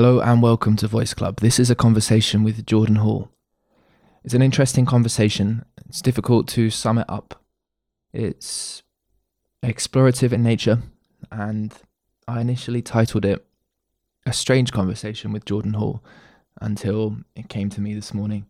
[0.00, 1.40] Hello and welcome to Voice Club.
[1.40, 3.28] This is a conversation with Jordan Hall.
[4.24, 5.66] It's an interesting conversation.
[5.86, 7.44] It's difficult to sum it up.
[8.10, 8.82] It's
[9.62, 10.78] explorative in nature,
[11.30, 11.74] and
[12.26, 13.44] I initially titled it
[14.24, 16.02] A Strange Conversation with Jordan Hall
[16.62, 18.46] until it came to me this morning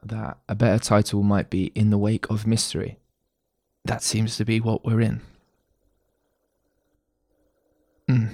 [0.00, 2.98] that a better title might be In the Wake of Mystery.
[3.84, 5.22] That seems to be what we're in.
[8.08, 8.28] Mm.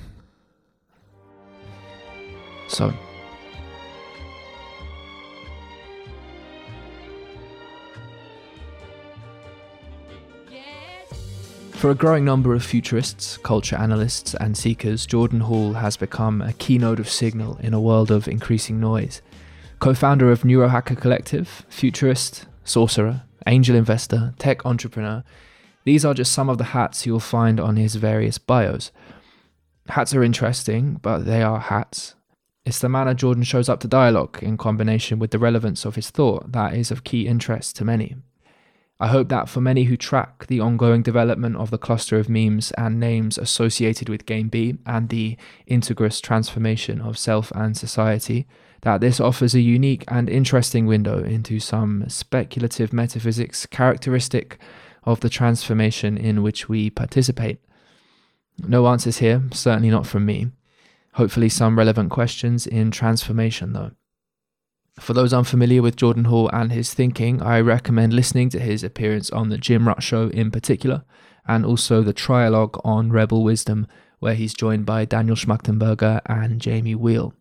[2.68, 2.92] So,
[11.78, 16.52] For a growing number of futurists, culture analysts, and seekers, Jordan Hall has become a
[16.54, 19.22] keynote of signal in a world of increasing noise.
[19.78, 25.22] Co founder of Neurohacker Collective, futurist, sorcerer, angel investor, tech entrepreneur,
[25.84, 28.90] these are just some of the hats you'll find on his various bios.
[29.90, 32.16] Hats are interesting, but they are hats.
[32.68, 36.10] It's the manner Jordan shows up to dialogue in combination with the relevance of his
[36.10, 38.16] thought that is of key interest to many.
[39.00, 42.70] I hope that for many who track the ongoing development of the cluster of memes
[42.72, 48.46] and names associated with Game B and the integrous transformation of self and society,
[48.82, 54.58] that this offers a unique and interesting window into some speculative metaphysics characteristic
[55.04, 57.60] of the transformation in which we participate.
[58.58, 60.50] No answers here, certainly not from me.
[61.18, 63.90] Hopefully, some relevant questions in transformation, though.
[65.00, 69.28] For those unfamiliar with Jordan Hall and his thinking, I recommend listening to his appearance
[69.30, 71.02] on the Jim Rutt Show in particular,
[71.44, 73.88] and also the Trialogue on Rebel Wisdom,
[74.20, 77.32] where he's joined by Daniel Schmachtenberger and Jamie Wheal.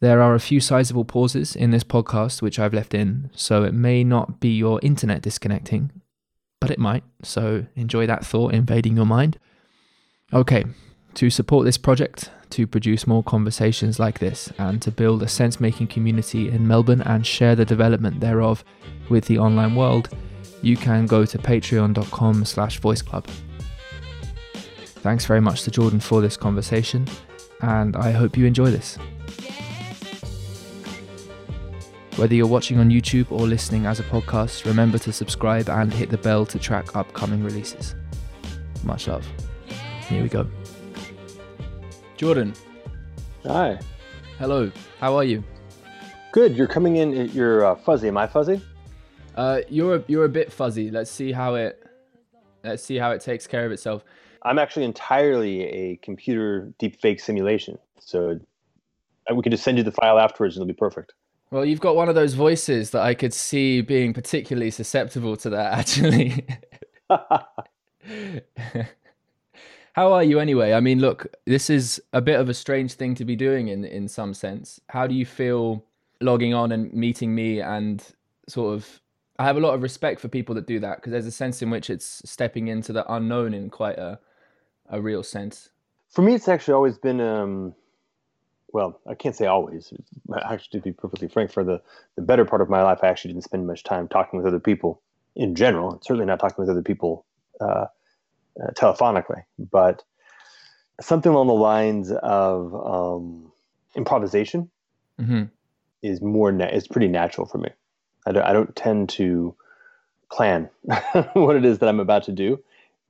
[0.00, 3.74] There are a few sizable pauses in this podcast which I've left in, so it
[3.74, 5.90] may not be your internet disconnecting,
[6.62, 9.38] but it might, so enjoy that thought invading your mind.
[10.32, 10.64] Okay,
[11.14, 15.60] to support this project, to produce more conversations like this and to build a sense
[15.60, 18.64] making community in Melbourne and share the development thereof
[19.08, 20.08] with the online world,
[20.62, 23.26] you can go to patreon.com slash voice club.
[24.84, 27.06] Thanks very much to Jordan for this conversation,
[27.62, 28.98] and I hope you enjoy this.
[32.16, 36.10] Whether you're watching on YouTube or listening as a podcast, remember to subscribe and hit
[36.10, 37.94] the bell to track upcoming releases.
[38.84, 39.26] Much love.
[40.06, 40.46] Here we go.
[42.20, 42.52] Jordan.
[43.44, 43.80] Hi.
[44.38, 44.70] Hello.
[44.98, 45.42] How are you?
[46.32, 46.54] Good.
[46.54, 47.30] You're coming in.
[47.30, 48.08] You're uh, fuzzy.
[48.08, 48.60] Am I fuzzy?
[49.36, 50.90] Uh, you're a, you're a bit fuzzy.
[50.90, 51.82] Let's see how it
[52.62, 54.04] let's see how it takes care of itself.
[54.42, 57.78] I'm actually entirely a computer deepfake simulation.
[58.00, 58.38] So
[59.30, 61.14] uh, we can just send you the file afterwards and it'll be perfect.
[61.50, 65.48] Well, you've got one of those voices that I could see being particularly susceptible to
[65.48, 66.46] that actually.
[70.00, 70.72] How are you anyway?
[70.72, 73.84] I mean, look, this is a bit of a strange thing to be doing in
[73.84, 74.80] in some sense.
[74.88, 75.84] How do you feel
[76.22, 78.02] logging on and meeting me and
[78.48, 79.02] sort of
[79.38, 81.60] I have a lot of respect for people that do that because there's a sense
[81.60, 84.18] in which it's stepping into the unknown in quite a
[84.88, 85.68] a real sense.
[86.08, 87.74] For me, it's actually always been um,
[88.72, 89.92] well, I can't say always.
[90.50, 91.82] Actually, to be perfectly frank, for the
[92.16, 94.60] the better part of my life, I actually didn't spend much time talking with other
[94.60, 95.02] people
[95.36, 96.00] in general.
[96.00, 97.26] Certainly not talking with other people
[97.60, 97.88] uh,
[98.62, 100.02] uh, telephonically, but
[101.00, 103.50] something along the lines of um,
[103.94, 104.70] improvisation
[105.20, 105.44] mm-hmm.
[106.02, 107.70] is more na- is pretty natural for me.
[108.26, 109.54] I don't, I don't tend to
[110.30, 110.68] plan
[111.32, 112.62] what it is that I'm about to do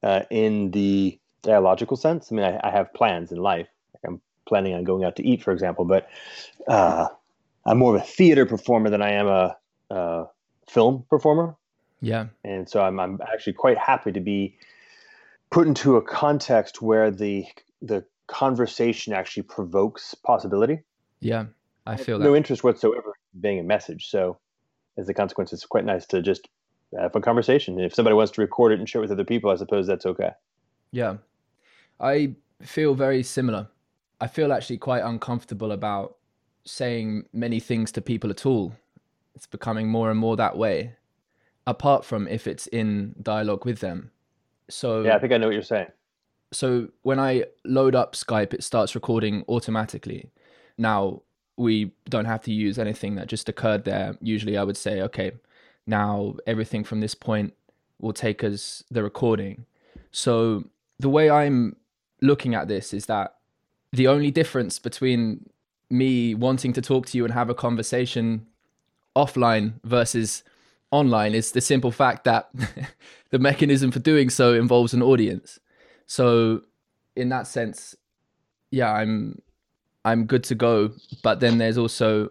[0.02, 2.30] uh, in the dialogical sense.
[2.30, 3.66] I mean, I, I, have plans in life.
[3.94, 6.08] Like I'm planning on going out to eat, for example, but
[6.68, 7.08] uh,
[7.66, 9.56] I'm more of a theater performer than I am a,
[9.90, 10.26] a
[10.68, 11.56] film performer.
[12.00, 12.26] Yeah.
[12.44, 14.56] And so I'm, I'm actually quite happy to be
[15.50, 17.44] put into a context where the
[17.82, 20.80] the conversation actually provokes possibility.
[21.20, 21.46] Yeah,
[21.86, 24.08] I feel no interest whatsoever in being a message.
[24.08, 24.38] So,
[24.96, 26.48] as a consequence, it's quite nice to just
[26.98, 27.78] have a conversation.
[27.78, 30.06] If somebody wants to record it and share it with other people, I suppose that's
[30.06, 30.30] okay.
[30.92, 31.16] Yeah,
[31.98, 33.68] I feel very similar.
[34.20, 36.16] I feel actually quite uncomfortable about
[36.64, 38.74] saying many things to people at all.
[39.34, 40.94] It's becoming more and more that way.
[41.66, 44.10] Apart from if it's in dialogue with them,
[44.70, 45.88] so yeah, I think I know what you're saying.
[46.52, 50.30] So when I load up Skype, it starts recording automatically.
[50.78, 51.22] Now
[51.56, 54.16] we don't have to use anything that just occurred there.
[54.22, 55.32] Usually, I would say, okay,
[55.86, 57.54] now everything from this point
[58.00, 59.66] will take us the recording.
[60.10, 60.64] So
[60.98, 61.76] the way I'm
[62.22, 63.36] looking at this is that
[63.92, 65.50] the only difference between
[65.90, 68.46] me wanting to talk to you and have a conversation
[69.16, 70.44] offline versus
[70.90, 72.50] online is the simple fact that
[73.30, 75.58] the mechanism for doing so involves an audience.
[76.06, 76.62] So,
[77.16, 77.94] in that sense,
[78.70, 79.40] yeah, I'm
[80.04, 80.90] I'm good to go.
[81.22, 82.30] But then there's also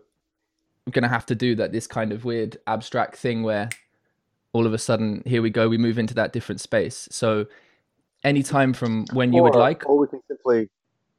[0.92, 3.70] going to have to do that this kind of weird abstract thing where
[4.54, 7.46] all of a sudden here we go we move into that different space so
[8.24, 10.68] anytime from when you or, would like or we can simply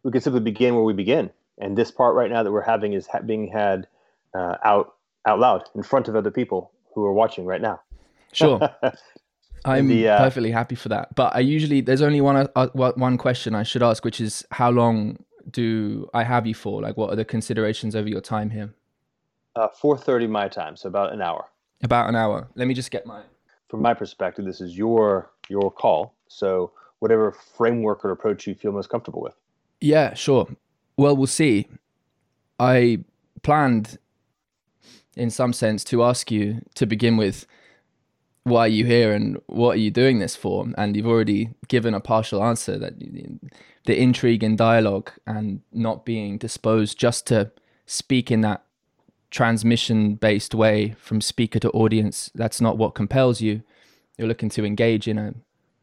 [0.03, 2.93] we can simply begin where we begin and this part right now that we're having
[2.93, 3.87] is ha- being had
[4.35, 4.95] uh, out
[5.27, 7.81] out loud in front of other people who are watching right now.
[8.33, 8.61] Sure.
[9.65, 11.15] I'm the, uh, perfectly happy for that.
[11.15, 14.71] But i usually there's only one uh, one question i should ask which is how
[14.71, 16.81] long do i have you for?
[16.83, 18.75] Like what are the considerations over your time here?
[19.57, 21.47] Uh, 4.30 my time so about an hour.
[21.83, 22.49] About an hour.
[22.55, 23.23] Let me just get my
[23.69, 26.15] from my perspective this is your your call.
[26.29, 29.35] So whatever framework or approach you feel most comfortable with.
[29.81, 30.49] Yeah sure.
[30.97, 31.69] Well we'll see.
[32.59, 33.05] I
[33.43, 33.99] planned
[35.21, 37.47] in some sense to ask you to begin with
[38.45, 40.67] why are you here and what are you doing this for?
[40.79, 42.99] And you've already given a partial answer that
[43.85, 47.53] the intrigue in dialogue and not being disposed just to
[47.85, 48.65] speak in that
[49.31, 53.63] transmission based way from speaker to audience that's not what compels you.
[54.17, 55.35] You're looking to engage in a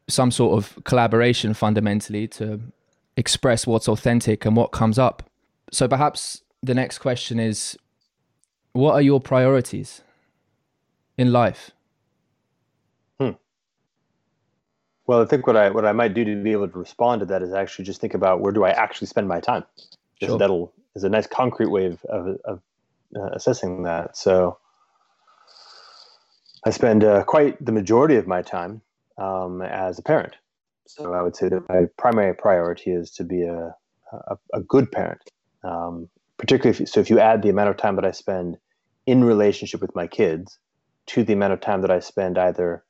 [0.08, 2.60] some sort of collaboration fundamentally to
[3.16, 5.22] express what's authentic and what comes up.
[5.70, 7.78] So perhaps the next question is
[8.72, 10.02] what are your priorities
[11.16, 11.70] in life
[13.20, 13.30] hmm.
[15.06, 17.26] well i think what i what i might do to be able to respond to
[17.26, 19.64] that is actually just think about where do i actually spend my time
[20.20, 20.38] sure.
[20.38, 22.60] that'll is a nice concrete way of, of, of
[23.16, 24.16] uh, assessing that.
[24.16, 24.58] So
[26.64, 28.82] I spend uh, quite the majority of my time
[29.16, 30.34] um, as a parent.
[30.86, 33.74] So I would say that my primary priority is to be a,
[34.12, 35.20] a, a good parent.
[35.62, 38.56] Um, particularly if, so if you add the amount of time that I spend
[39.06, 40.58] in relationship with my kids
[41.06, 42.84] to the amount of time that I spend either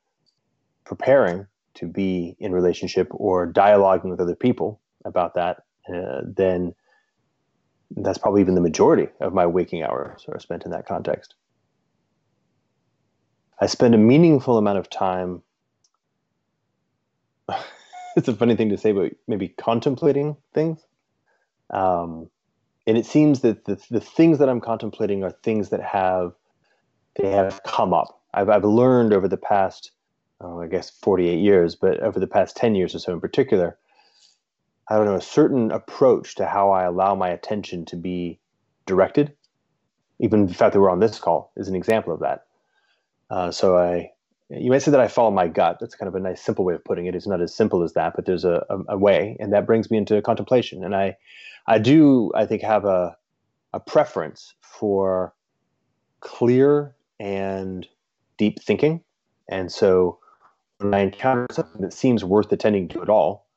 [0.85, 5.63] preparing to be in relationship or dialoguing with other people about that,
[5.93, 6.73] uh, then
[7.95, 11.35] that's probably even the majority of my waking hours are spent in that context.
[13.61, 15.41] I spend a meaningful amount of time.
[18.15, 20.79] it's a funny thing to say, but maybe contemplating things.
[21.71, 22.29] Um,
[22.89, 26.33] and it seems that the, the things that I'm contemplating are things that have
[27.15, 28.23] they have come up.
[28.33, 29.91] I've, I've learned over the past,
[30.41, 33.77] oh, I guess, 48 years, but over the past 10 years or so in particular,
[34.89, 38.39] I don't know, a certain approach to how I allow my attention to be
[38.87, 39.35] directed.
[40.19, 42.45] Even the fact that we're on this call is an example of that.
[43.29, 44.13] Uh, so I,
[44.49, 45.77] you might say that I follow my gut.
[45.79, 47.15] That's kind of a nice, simple way of putting it.
[47.15, 49.91] It's not as simple as that, but there's a, a, a way, and that brings
[49.91, 50.83] me into contemplation.
[50.83, 51.17] And I,
[51.67, 53.15] I do, I think, have a,
[53.73, 55.33] a preference for
[56.21, 57.87] clear and
[58.37, 59.01] deep thinking.
[59.49, 60.19] And so
[60.79, 63.47] when I encounter something that seems worth attending to at all,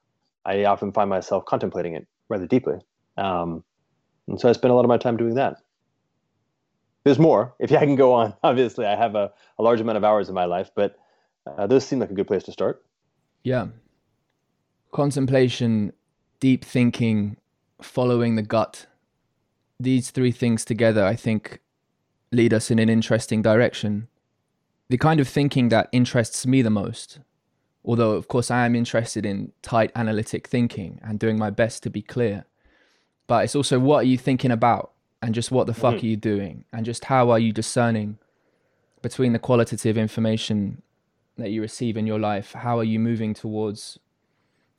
[0.45, 2.79] I often find myself contemplating it rather deeply.
[3.17, 3.65] Um,
[4.27, 5.57] and so I spend a lot of my time doing that.
[7.05, 7.55] There's more.
[7.59, 10.35] If I can go on, obviously, I have a, a large amount of hours in
[10.35, 10.97] my life, but
[11.47, 12.85] uh, those seem like a good place to start.
[13.43, 13.69] Yeah.
[14.93, 15.93] Contemplation,
[16.41, 17.37] deep thinking,
[17.81, 18.87] following the gut.
[19.81, 21.61] These three things together, I think,
[22.31, 24.09] lead us in an interesting direction.
[24.89, 27.19] The kind of thinking that interests me the most
[27.85, 31.91] although of course I am interested in tight analytic thinking and doing my best to
[31.91, 32.45] be clear.
[33.27, 34.92] But it's also what are you thinking about
[35.23, 36.07] and just what the fuck mm-hmm.
[36.07, 38.19] are you doing and just how are you discerning
[39.01, 40.83] between the qualitative information
[41.39, 42.53] that you receive in your life?
[42.53, 43.99] How are you moving towards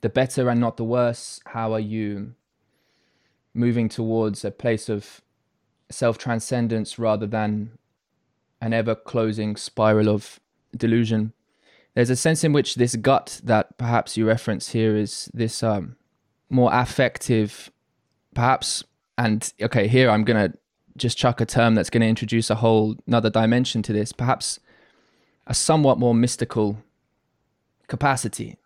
[0.02, 1.40] the better and not the worse?
[1.46, 2.34] How are you
[3.54, 5.22] moving towards a place of
[5.90, 7.72] self transcendence rather than
[8.60, 10.38] an ever closing spiral of
[10.76, 11.32] delusion?
[11.94, 15.96] there's a sense in which this gut that perhaps you reference here is this um,
[16.50, 17.70] more affective,
[18.34, 18.84] perhaps.
[19.16, 20.54] And okay, here I'm gonna
[20.96, 24.12] just chuck a term that's going to introduce a whole another dimension to this.
[24.12, 24.60] Perhaps
[25.46, 26.78] a somewhat more mystical
[27.88, 28.56] capacity.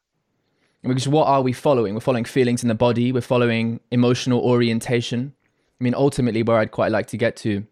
[0.83, 1.95] Because what are we following?
[1.95, 3.13] We're following feelings in the body.
[3.13, 5.35] We're following emotional orientation.
[5.81, 7.67] I mean, ultimately, where I'd quite like to get to,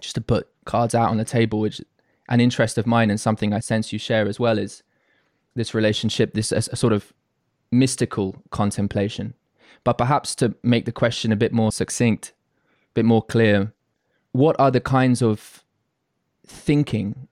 [0.00, 1.80] just to put cards out on the table, which
[2.28, 4.82] an interest of mine and something I sense you share as well is
[5.54, 7.12] this relationship, this a, a sort of
[7.72, 9.34] mystical contemplation.
[9.84, 12.32] But perhaps to make the question a bit more succinct,
[12.90, 13.72] a bit more clear,
[14.32, 15.64] what are the kinds of
[16.46, 17.28] thinking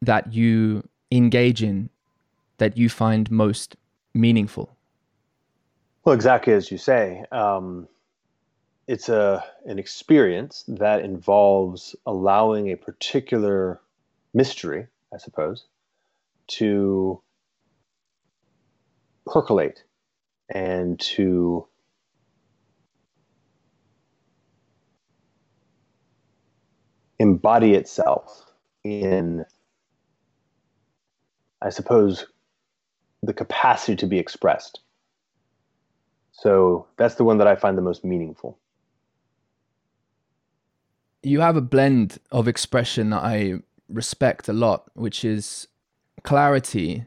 [0.00, 1.90] that you engage in
[2.58, 3.76] that you find most
[4.14, 4.76] meaningful?
[6.04, 7.24] Well, exactly as you say.
[7.30, 7.88] Um,
[8.88, 13.80] it's a an experience that involves allowing a particular
[14.34, 15.66] mystery, I suppose,
[16.48, 17.22] to
[19.26, 19.84] percolate
[20.48, 21.66] and to
[27.22, 28.52] embody itself
[28.82, 29.44] in,
[31.62, 32.26] I suppose,
[33.22, 34.80] the capacity to be expressed.
[36.32, 38.58] So that's the one that I find the most meaningful.
[41.22, 45.68] You have a blend of expression that I respect a lot, which is
[46.24, 47.06] clarity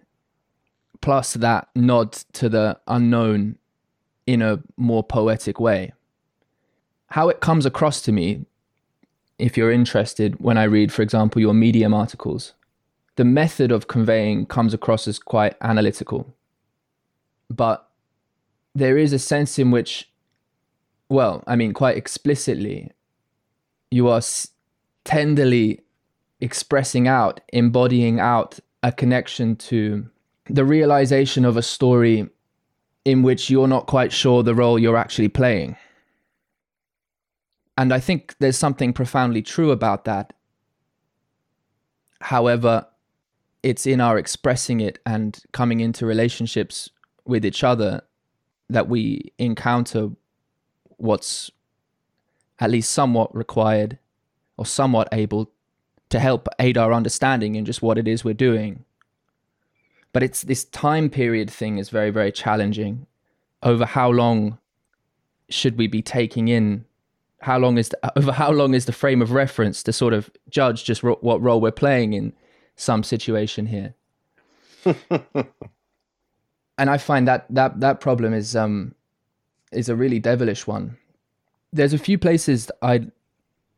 [1.01, 3.57] plus that nod to the unknown
[4.25, 5.91] in a more poetic way.
[7.07, 8.45] How it comes across to me,
[9.37, 12.53] if you're interested, when I read, for example, your Medium articles,
[13.15, 16.33] the method of conveying comes across as quite analytical.
[17.49, 17.87] But
[18.73, 20.09] there is a sense in which,
[21.09, 22.91] well, I mean, quite explicitly,
[23.91, 24.21] you are
[25.03, 25.81] tenderly
[26.41, 30.09] expressing out, embodying out a connection to
[30.49, 32.29] the realization of a story
[33.05, 35.77] in which you're not quite sure the role you're actually playing.
[37.77, 40.33] And I think there's something profoundly true about that.
[42.21, 42.87] However,
[43.63, 46.89] it's in our expressing it and coming into relationships
[47.25, 48.01] with each other
[48.69, 50.09] that we encounter
[50.97, 51.51] what's
[52.59, 53.97] at least somewhat required
[54.57, 55.51] or somewhat able
[56.09, 58.85] to help aid our understanding in just what it is we're doing.
[60.13, 63.05] But it's this time period thing is very, very challenging.
[63.61, 64.59] Over how long
[65.49, 66.85] should we be taking in?
[67.45, 70.31] How long is the, over how long is the frame of reference to sort of
[70.49, 72.33] judge just ro- what role we're playing in
[72.75, 73.93] some situation here?
[76.77, 78.95] and I find that that that problem is um
[79.71, 80.97] is a really devilish one.
[81.71, 83.11] There's a few places I'd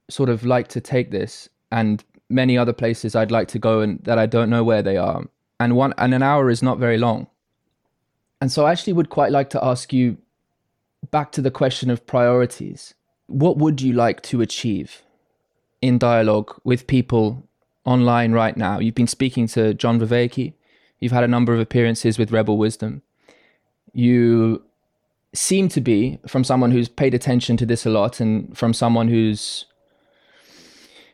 [0.10, 4.00] sort of like to take this, and many other places I'd like to go and
[4.04, 5.24] that I don't know where they are.
[5.60, 7.28] And one and an hour is not very long.
[8.40, 10.18] And so I actually would quite like to ask you
[11.12, 12.94] back to the question of priorities.
[13.28, 15.04] What would you like to achieve
[15.82, 17.48] in dialogue with people
[17.86, 18.80] online right now?
[18.80, 20.54] You've been speaking to John Vervaeke.
[21.00, 23.04] You've had a number of appearances with Rebel Wisdom.
[23.94, 24.64] You
[25.34, 29.10] seem to be, from someone who's paid attention to this a lot and from someone
[29.10, 29.66] who's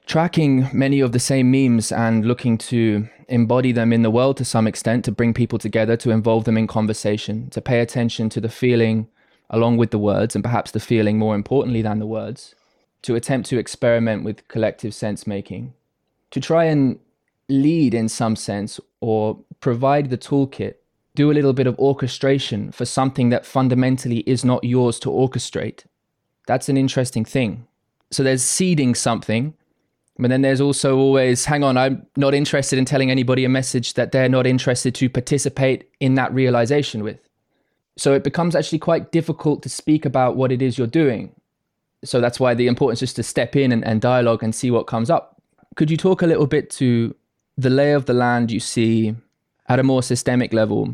[0.06, 4.46] tracking many of the same memes and looking to embody them in the world to
[4.46, 8.40] some extent, to bring people together, to involve them in conversation, to pay attention to
[8.40, 9.08] the feeling
[9.54, 12.54] along with the words, and perhaps the feeling more importantly than the words,
[13.04, 15.74] to attempt to experiment with collective sense making,
[16.32, 17.00] to try and
[17.48, 20.76] lead in some sense or provide the toolkit,
[21.16, 25.86] do a little bit of orchestration for something that fundamentally is not yours to orchestrate.
[26.48, 27.66] That's an interesting thing.
[28.12, 29.54] So there's seeding something
[30.20, 33.96] but then there's also always, hang on, I'm not interested in telling anybody a message
[33.96, 37.20] that they're not interested to participate in that realization with.
[37.98, 41.36] So it becomes actually quite difficult to speak about what it is you're doing.
[42.04, 44.88] So that's why the importance is to step in and, and dialogue and see what
[44.88, 45.42] comes up.
[45.76, 47.16] Could you talk a little bit to
[47.58, 49.16] the lay of the land you see
[49.68, 50.94] at a more systemic level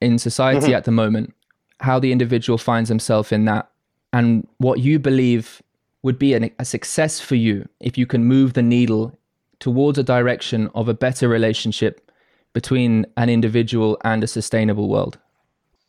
[0.00, 0.74] in society mm-hmm.
[0.74, 1.34] at the moment,
[1.80, 3.70] how the individual finds himself in that,
[4.12, 5.62] and what you believe
[6.02, 9.16] would be an, a success for you if you can move the needle
[9.58, 12.10] towards a direction of a better relationship
[12.52, 15.18] between an individual and a sustainable world?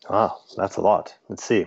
[0.09, 1.15] Ah, that's a lot.
[1.29, 1.65] Let's see.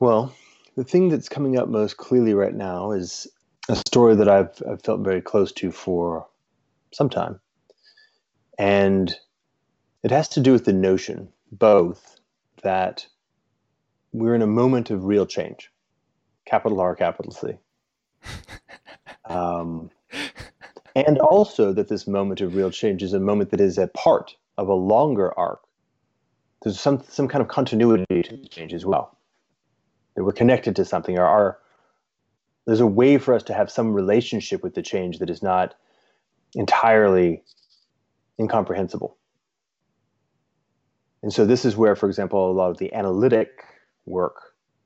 [0.00, 0.34] Well,
[0.76, 3.26] the thing that's coming up most clearly right now is
[3.68, 6.26] a story that I've, I've felt very close to for
[6.92, 7.40] some time.
[8.58, 9.14] And
[10.02, 12.20] it has to do with the notion, both,
[12.62, 13.06] that
[14.12, 15.70] we're in a moment of real change
[16.46, 17.54] capital R, capital C.
[19.24, 19.90] um,
[20.94, 24.34] and also that this moment of real change is a moment that is a part
[24.58, 25.60] of a longer arc.
[26.64, 29.18] There's some some kind of continuity to the change as well.
[30.16, 31.18] That we're connected to something.
[31.18, 31.58] Or
[32.66, 35.74] there's a way for us to have some relationship with the change that is not
[36.54, 37.42] entirely
[38.40, 39.18] incomprehensible.
[41.22, 43.64] And so this is where, for example, a lot of the analytic
[44.06, 44.36] work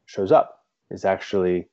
[0.06, 1.68] shows up is actually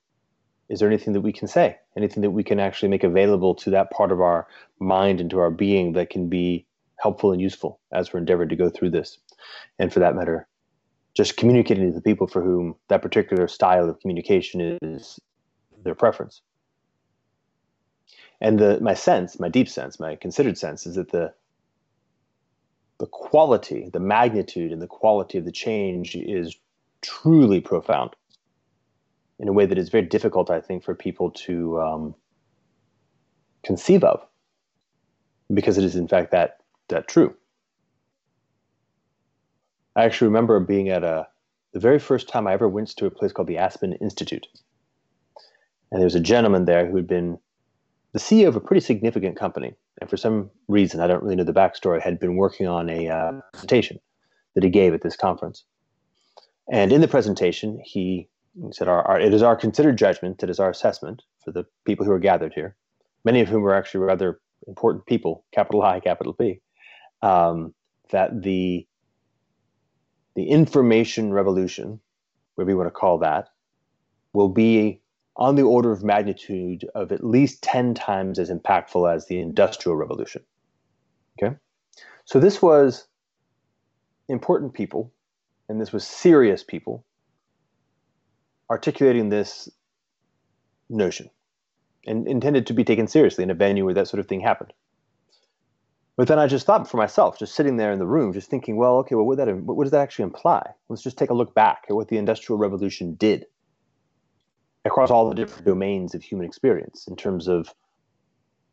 [0.68, 3.70] is there anything that we can say anything that we can actually make available to
[3.70, 4.48] that part of our
[4.80, 6.66] mind and to our being that can be
[6.98, 9.20] helpful and useful as we're endeavored to go through this
[9.80, 10.48] and for that matter
[11.16, 15.20] just communicating to the people for whom that particular style of communication is
[15.84, 16.42] their preference
[18.42, 21.34] and the my sense my deep sense my considered sense is that the
[23.00, 26.56] the quality the magnitude and the quality of the change is
[27.02, 28.16] truly profound
[29.40, 32.16] in a way that is very difficult, I think, for people to um,
[33.64, 34.26] conceive of,
[35.54, 36.58] because it is in fact that
[36.90, 37.36] that true.
[39.96, 41.28] I actually remember being at a
[41.74, 44.48] the very first time I ever went to a place called the Aspen Institute,
[45.92, 47.38] and there was a gentleman there who had been
[48.14, 51.44] the CEO of a pretty significant company, and for some reason, I don't really know
[51.44, 54.00] the backstory, had been working on a uh, presentation
[54.54, 55.66] that he gave at this conference.
[56.72, 58.30] And in the presentation, he
[58.72, 62.06] said, our, our, It is our considered judgment, it is our assessment for the people
[62.06, 62.76] who are gathered here,
[63.24, 66.62] many of whom are actually rather important people, capital I, capital P,
[67.22, 67.74] um,
[68.12, 68.88] that the,
[70.36, 72.00] the information revolution,
[72.56, 73.50] whatever you want to call that,
[74.34, 75.02] will be
[75.38, 79.96] on the order of magnitude of at least 10 times as impactful as the industrial
[79.96, 80.42] revolution.
[81.38, 81.56] Okay?
[82.26, 83.08] So this was
[84.28, 85.14] important people
[85.68, 87.06] and this was serious people
[88.70, 89.70] articulating this
[90.90, 91.30] notion
[92.08, 94.74] and intended to be taken seriously in a venue where that sort of thing happened
[96.18, 98.78] but then I just thought for myself, just sitting there in the room, just thinking,
[98.78, 100.62] well, okay, well, what, that, what does that actually imply?
[100.88, 103.46] Let's just take a look back at what the Industrial Revolution did
[104.86, 107.74] across all the different domains of human experience in terms of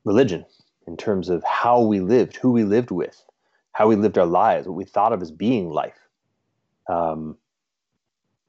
[0.04, 0.44] religion,
[0.86, 3.24] in terms of how we lived, who we lived with,
[3.72, 5.98] how we lived our lives, what we thought of as being life,
[6.88, 7.36] um,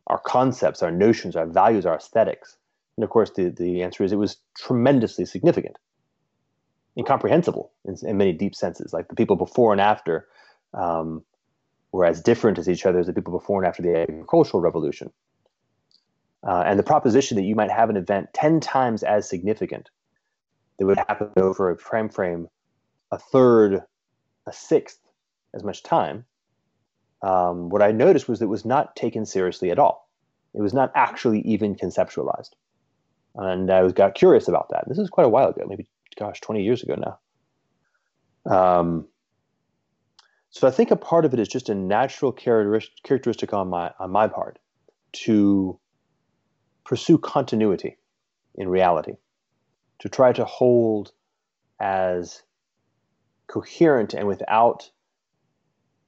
[0.08, 2.58] our concepts, our notions, our values, our aesthetics.
[2.98, 5.78] And of course, the, the answer is it was tremendously significant,
[6.98, 8.94] incomprehensible in, in many deep senses.
[8.94, 10.28] Like the people before and after
[10.74, 11.24] um,
[11.92, 15.12] were as different as each other as the people before and after the agricultural revolution.
[16.46, 19.90] Uh, and the proposition that you might have an event 10 times as significant
[20.78, 22.48] that would happen over a time frame
[23.12, 23.84] a third,
[24.48, 25.00] a sixth
[25.54, 26.26] as much time,
[27.22, 30.10] um, what I noticed was that it was not taken seriously at all.
[30.54, 32.50] It was not actually even conceptualized.
[33.36, 34.86] And I was, got curious about that.
[34.88, 37.20] This is quite a while ago, maybe, gosh, 20 years ago now.
[38.46, 39.08] Um,
[40.50, 44.11] so I think a part of it is just a natural characteristic on my on
[44.11, 44.59] my part
[45.14, 45.79] to
[46.85, 47.98] pursue continuity
[48.55, 49.14] in reality,
[50.00, 51.11] to try to hold
[51.79, 52.44] as
[53.48, 54.90] coherent and without,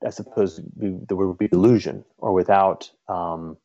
[0.05, 3.57] I suppose, the word would be illusion, or without um,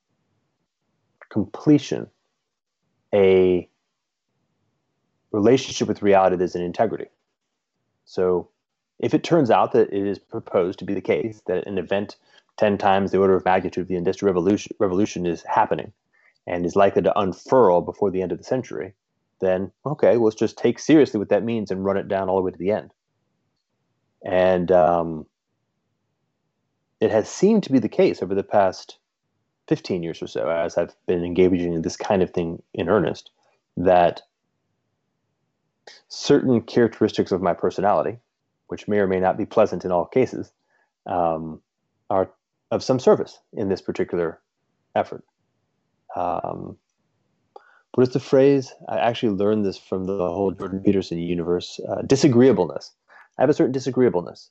[1.31, 2.09] completion,
[3.15, 3.69] a
[5.33, 7.07] relationship with reality that is in integrity.
[8.05, 8.49] So,
[8.99, 12.17] if it turns out that it is proposed to be the case that an event
[12.59, 15.93] 10 times the order of magnitude of the Industrial Revolution, revolution is happening,
[16.47, 18.93] and is likely to unfurl before the end of the century,
[19.41, 22.43] then okay, let's just take seriously what that means and run it down all the
[22.43, 22.93] way to the end.
[24.23, 25.27] And um,
[27.01, 28.99] it has seemed to be the case over the past
[29.69, 33.31] 15 years or so, as I've been engaging in this kind of thing in earnest,
[33.77, 34.21] that
[36.09, 38.19] certain characteristics of my personality,
[38.69, 40.53] which may or may not be pleasant in all cases,
[41.07, 41.61] um,
[42.09, 42.31] are
[42.71, 44.41] of some service in this particular
[44.95, 45.25] effort
[46.17, 46.77] um,
[47.95, 48.73] what is the phrase?
[48.89, 51.81] I actually learned this from the whole Jordan Peterson universe.
[51.89, 52.93] Uh, disagreeableness.
[53.39, 54.51] I have a certain disagreeableness.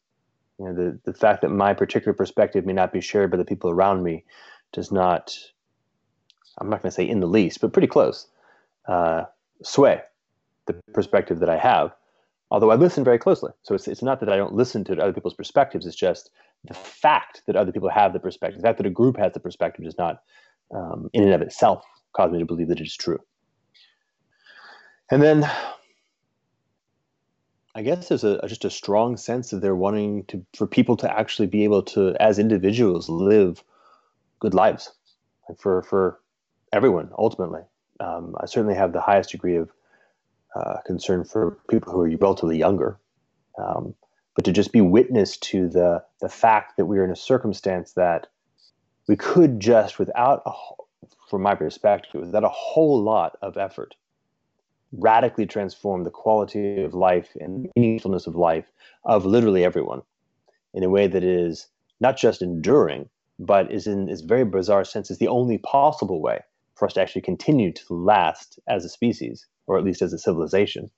[0.59, 3.45] You know, the the fact that my particular perspective may not be shared by the
[3.45, 4.25] people around me
[4.73, 5.35] does not.
[6.57, 8.27] I'm not going to say in the least, but pretty close.
[8.85, 9.23] Uh,
[9.63, 10.01] sway
[10.69, 11.93] the perspective that I have,
[12.51, 13.51] although I listen very closely.
[13.63, 15.85] So it's it's not that I don't listen to other people's perspectives.
[15.85, 16.31] It's just
[16.65, 19.39] the fact that other people have the perspective, the fact that a group has the
[19.39, 20.21] perspective does not
[20.73, 23.19] um, in and of itself cause me to believe that it is true.
[25.11, 25.49] And then
[27.75, 31.19] I guess there's a, just a strong sense of they're wanting to for people to
[31.19, 33.63] actually be able to, as individuals, live
[34.39, 34.91] good lives
[35.57, 36.19] for for
[36.73, 37.61] everyone ultimately.
[37.99, 39.71] Um, I certainly have the highest degree of
[40.55, 42.99] uh, concern for people who are relatively younger,
[43.57, 43.93] um,
[44.35, 47.93] but to just be witness to the the fact that we are in a circumstance
[47.93, 48.27] that
[49.07, 50.51] we could just without a,
[51.29, 53.95] from my perspective without a whole lot of effort
[54.91, 58.65] radically transform the quality of life and meaningfulness of life
[59.05, 60.01] of literally everyone
[60.73, 61.67] in a way that is
[61.99, 63.09] not just enduring
[63.39, 66.39] but is in this very bizarre sense is the only possible way
[66.75, 70.19] for us to actually continue to last as a species or at least as a
[70.19, 70.89] civilization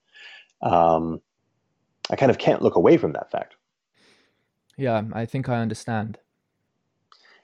[0.61, 1.21] um,
[2.09, 3.55] i kind of can't look away from that fact
[4.77, 6.17] yeah i think i understand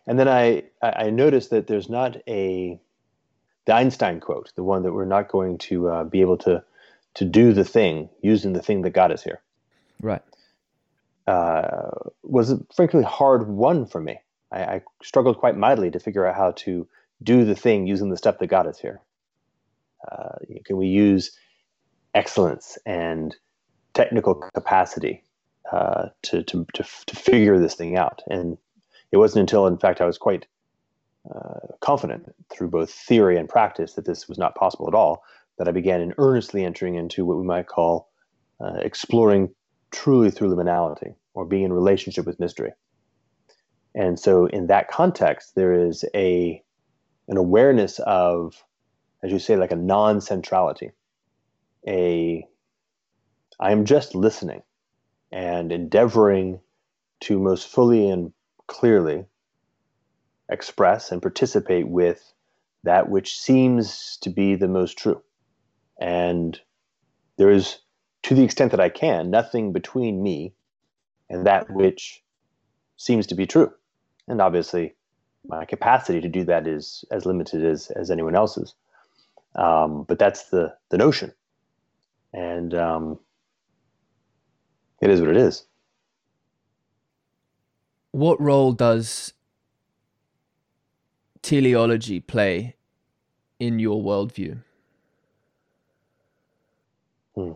[0.08, 2.80] and then I, I noticed that there's not a
[3.66, 6.64] the Einstein quote, the one that we're not going to uh, be able to
[7.16, 9.42] to do the thing using the thing that got us here.
[10.02, 10.22] Right.
[11.26, 11.90] Uh,
[12.24, 14.20] was a frankly hard one for me.
[14.52, 16.88] I, I, struggled quite mightily to figure out how to
[17.22, 19.02] do the thing using the stuff that got us here.
[20.12, 21.32] Uh, can we use
[22.14, 23.36] excellence and
[23.94, 25.24] technical capacity
[25.72, 28.22] uh, to, to, to, to figure this thing out?
[28.30, 28.58] And
[29.12, 30.46] it wasn't until, in fact, I was quite
[31.34, 35.24] uh, confident through both theory and practice that this was not possible at all
[35.58, 38.10] that I began in earnestly entering into what we might call
[38.62, 39.54] uh, exploring
[39.92, 42.72] truly through liminality or being in relationship with mystery.
[43.96, 46.62] And so, in that context, there is a
[47.28, 48.64] an awareness of,
[49.24, 50.92] as you say, like a non-centrality.
[51.88, 52.46] A
[53.60, 54.62] I am just listening
[55.32, 56.60] and endeavoring
[57.22, 58.34] to most fully and
[58.68, 59.26] clearly
[60.50, 62.34] express and participate with
[62.84, 65.22] that which seems to be the most true.
[66.00, 66.60] And
[67.38, 67.80] there is,
[68.24, 70.54] to the extent that I can, nothing between me
[71.30, 72.24] and that which
[72.98, 73.72] seems to be true.
[74.28, 74.94] And obviously,
[75.46, 78.76] my capacity to do that is as limited as, as anyone else's.
[79.58, 81.34] Um, but that's the, the notion.
[82.34, 83.20] And um,
[85.02, 85.66] it is what it is.
[88.12, 89.34] What role does
[91.42, 92.76] teleology play
[93.60, 94.64] in your worldview?
[97.36, 97.54] Hmm.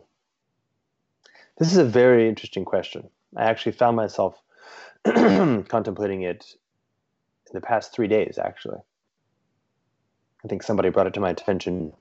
[1.57, 3.09] This is a very interesting question.
[3.35, 4.41] I actually found myself
[5.05, 6.55] contemplating it
[7.47, 8.79] in the past three days, actually.
[10.43, 11.93] I think somebody brought it to my attention.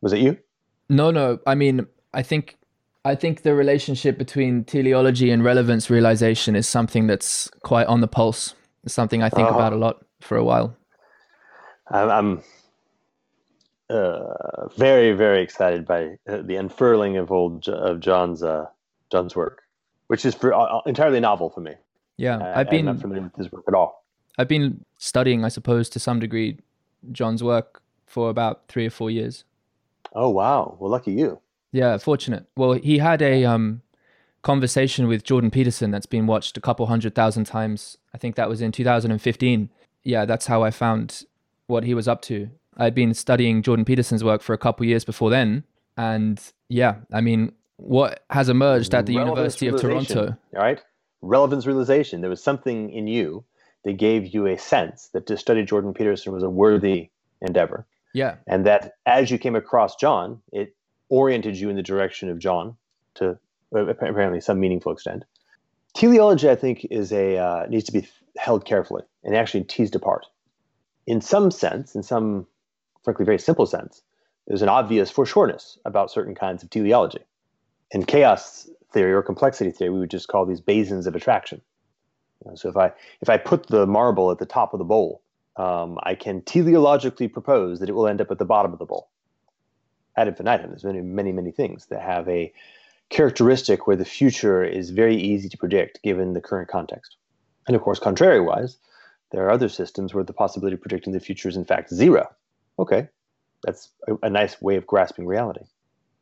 [0.00, 0.38] Was it you?
[0.88, 1.38] No, no.
[1.46, 2.56] I mean, I think
[3.04, 8.08] I think the relationship between teleology and relevance realization is something that's quite on the
[8.08, 8.54] pulse.
[8.84, 9.56] It's something I think uh-huh.
[9.56, 10.76] about a lot for a while.
[11.90, 12.42] I'm
[13.88, 18.66] uh, very, very excited by uh, the unfurling of old of John's uh,
[19.10, 19.62] John's work,
[20.08, 21.74] which is for, uh, entirely novel for me.
[22.18, 24.04] Yeah, I've been not familiar with his work at all.
[24.36, 26.58] I've been studying, I suppose, to some degree,
[27.12, 29.44] John's work for about three or four years.
[30.14, 30.76] Oh wow!
[30.80, 31.40] Well, lucky you.
[31.72, 32.46] Yeah, fortunate.
[32.56, 33.82] Well, he had a um,
[34.42, 37.98] conversation with Jordan Peterson that's been watched a couple hundred thousand times.
[38.14, 39.70] I think that was in 2015.
[40.04, 41.24] Yeah, that's how I found
[41.66, 42.48] what he was up to.
[42.78, 45.64] I'd been studying Jordan Peterson's work for a couple years before then,
[45.96, 50.36] and yeah, I mean, what has emerged at the Relevance University of Toronto?
[50.56, 50.82] All right,
[51.20, 52.20] relevance realization.
[52.20, 53.44] There was something in you
[53.84, 57.86] that gave you a sense that to study Jordan Peterson was a worthy endeavor.
[58.14, 60.74] Yeah, and that as you came across John, it
[61.08, 62.76] oriented you in the direction of John
[63.14, 63.38] to
[63.74, 65.24] uh, apparently some meaningful extent.
[65.94, 70.26] Teleology, I think, is a uh, needs to be held carefully and actually teased apart.
[71.06, 72.46] In some sense, in some
[73.02, 74.02] frankly very simple sense,
[74.46, 77.20] there's an obvious foreshortness about certain kinds of teleology.
[77.90, 81.60] In chaos theory or complexity theory, we would just call these basins of attraction.
[82.44, 84.84] You know, so if I if I put the marble at the top of the
[84.84, 85.22] bowl,
[85.58, 88.86] um, I can teleologically propose that it will end up at the bottom of the
[88.86, 89.10] bowl
[90.18, 90.70] ad infinitum.
[90.70, 92.52] There's many, many, many things that have a
[93.08, 97.16] characteristic where the future is very easy to predict given the current context.
[97.66, 98.76] And of course, contrariwise,
[99.30, 102.28] there are other systems where the possibility of predicting the future is in fact zero.
[102.78, 103.08] Okay,
[103.64, 105.64] that's a, a nice way of grasping reality.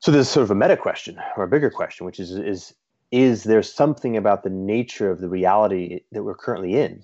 [0.00, 2.74] So there's sort of a meta question or a bigger question, which is is
[3.10, 7.02] is there something about the nature of the reality that we're currently in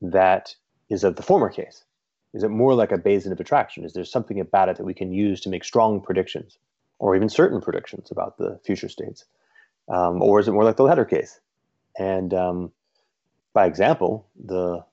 [0.00, 0.54] that
[0.88, 1.84] is of the former case?
[2.32, 3.84] Is it more like a basin of attraction?
[3.84, 6.58] Is there something about it that we can use to make strong predictions
[6.98, 9.24] or even certain predictions about the future states?
[9.88, 11.40] Um, or is it more like the latter case?
[11.98, 12.72] And um,
[13.52, 14.84] by example, the,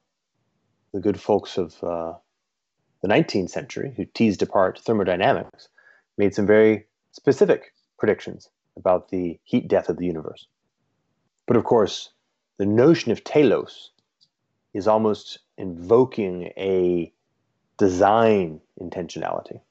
[0.93, 2.13] the good folks of uh,
[3.01, 5.67] the 19th century who teased apart thermodynamics
[6.17, 10.47] made some very specific predictions about the heat death of the universe.
[11.45, 12.11] But of course,
[12.57, 13.91] the notion of telos
[14.73, 17.11] is almost invoking a
[17.77, 19.61] design intentionality,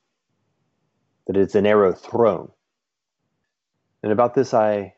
[1.27, 2.51] that it's an arrow thrown.
[4.03, 4.95] And about this, I,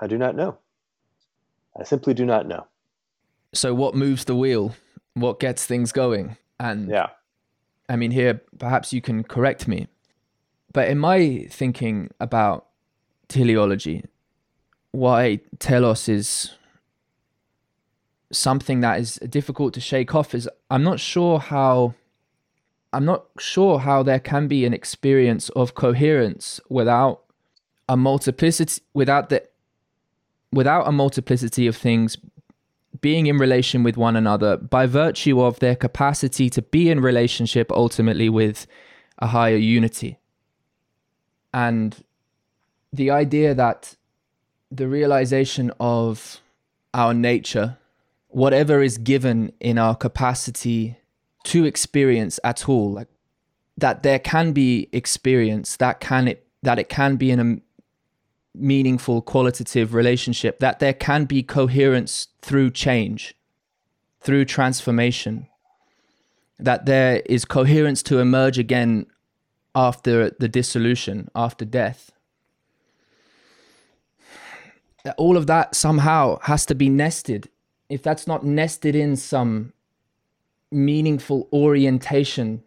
[0.00, 0.58] I do not know.
[1.78, 2.66] I simply do not know.
[3.52, 4.74] So, what moves the wheel?
[5.14, 6.36] What gets things going?
[6.58, 7.08] And yeah,
[7.88, 9.88] I mean, here perhaps you can correct me,
[10.72, 12.66] but in my thinking about
[13.28, 14.04] teleology,
[14.92, 16.54] why telos is
[18.32, 21.94] something that is difficult to shake off is I'm not sure how
[22.92, 27.22] I'm not sure how there can be an experience of coherence without
[27.88, 29.42] a multiplicity without the
[30.52, 32.16] without a multiplicity of things
[33.00, 37.70] being in relation with one another by virtue of their capacity to be in relationship
[37.72, 38.66] ultimately with
[39.18, 40.18] a higher unity.
[41.54, 42.04] And
[42.92, 43.96] the idea that
[44.70, 46.40] the realization of
[46.94, 47.78] our nature,
[48.30, 50.96] whatever is given in our capacity
[51.44, 53.08] to experience at all like
[53.76, 57.56] that there can be experience that can it that it can be in a
[58.54, 63.34] meaningful qualitative relationship that there can be coherence through change
[64.20, 65.46] through transformation
[66.58, 69.06] that there is coherence to emerge again
[69.74, 72.10] after the dissolution after death
[75.16, 77.48] all of that somehow has to be nested.
[77.90, 79.72] If that's not nested in some
[80.70, 82.62] meaningful orientation,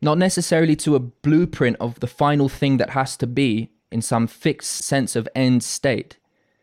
[0.00, 4.26] not necessarily to a blueprint of the final thing that has to be in some
[4.26, 6.16] fixed sense of end state.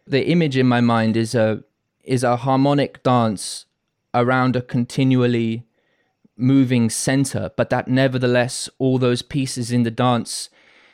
[0.07, 1.63] The image in my mind is a
[2.03, 3.65] is a harmonic dance
[4.13, 5.67] around a continually
[6.37, 10.49] moving center, but that nevertheless all those pieces in the dance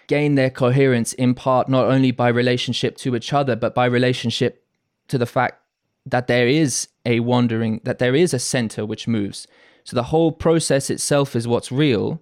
[0.07, 4.65] gain their coherence in part not only by relationship to each other, but by relationship
[5.07, 5.62] to the fact
[6.05, 9.47] that there is a wandering, that there is a center which moves.
[9.83, 12.21] So the whole process itself is what's real,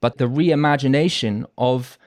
[0.00, 1.98] but the reimagination of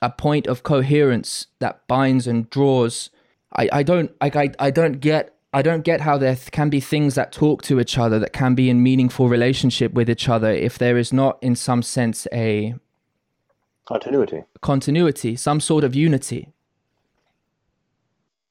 [0.00, 3.10] a point of coherence that binds and draws.
[3.54, 7.14] I, I don't I, I don't get I don't get how there can be things
[7.14, 10.78] that talk to each other that can be in meaningful relationship with each other if
[10.78, 12.74] there is not in some sense a
[13.84, 16.48] continuity continuity some sort of unity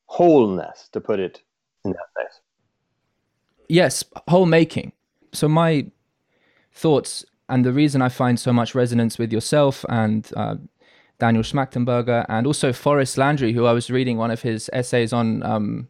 [0.05, 1.41] wholeness to put it
[1.85, 2.39] in that place
[3.67, 4.91] yes whole making
[5.33, 5.85] so my
[6.73, 10.55] thoughts and the reason I find so much resonance with yourself and uh,
[11.19, 15.43] Daniel Schmachtenberger and also Forrest Landry, who I was reading one of his essays on
[15.43, 15.89] um,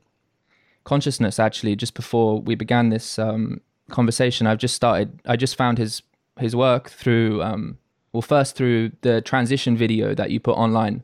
[0.84, 4.48] consciousness actually just before we began this um, conversation.
[4.48, 5.22] I've just started.
[5.26, 6.02] I just found his
[6.40, 7.78] his work through um,
[8.12, 11.04] well, first through the transition video that you put online,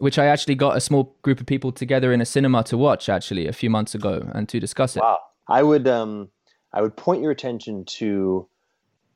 [0.00, 3.10] which I actually got a small group of people together in a cinema to watch
[3.10, 5.00] actually a few months ago and to discuss it.
[5.00, 6.30] Wow, I would um,
[6.72, 8.48] I would point your attention to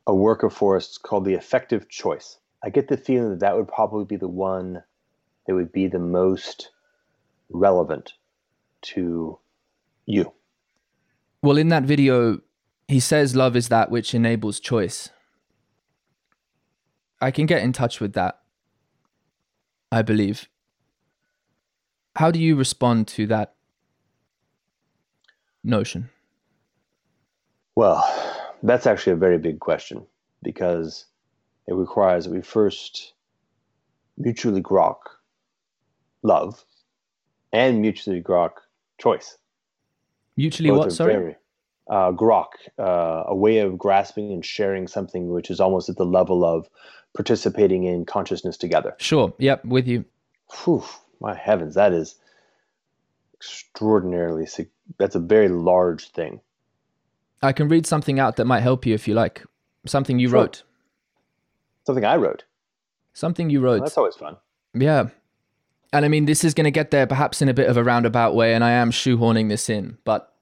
[0.07, 2.38] a work of Forrest's called The Effective Choice.
[2.62, 4.83] I get the feeling that that would probably be the one
[5.47, 6.70] that would be the most
[7.49, 8.12] relevant
[8.83, 9.38] to
[10.05, 10.33] you.
[11.42, 12.40] Well, in that video,
[12.88, 15.09] he says love is that which enables choice.
[17.23, 18.40] I can get in touch with that,
[19.90, 20.47] I believe.
[22.16, 23.55] How do you respond to that
[25.64, 26.11] notion?
[27.74, 28.05] Well,
[28.62, 30.07] that's actually a very big question
[30.42, 31.07] because
[31.66, 33.14] it requires that we first
[34.16, 34.96] mutually grok
[36.22, 36.64] love
[37.53, 38.53] and mutually grok
[38.98, 39.37] choice.
[40.37, 40.92] Mutually Both what?
[40.92, 41.14] Sorry.
[41.14, 41.37] Very,
[41.90, 42.46] uh, grok,
[42.79, 46.68] uh, a way of grasping and sharing something which is almost at the level of
[47.14, 48.94] participating in consciousness together.
[48.98, 49.35] Sure.
[49.38, 49.64] Yep.
[49.64, 50.05] With you.
[50.64, 50.85] Whew,
[51.20, 52.16] my heavens, that is
[53.35, 54.46] extraordinarily.
[54.98, 56.40] That's a very large thing.
[57.42, 59.44] I can read something out that might help you if you like.
[59.87, 60.40] Something you sure.
[60.40, 60.62] wrote.
[61.87, 62.44] Something I wrote.
[63.12, 63.81] Something you wrote.
[63.81, 64.37] Well, that's always fun.
[64.72, 65.09] Yeah.
[65.92, 67.85] And I mean, this is going to get there perhaps in a bit of a
[67.85, 70.33] roundabout way, and I am shoehorning this in, but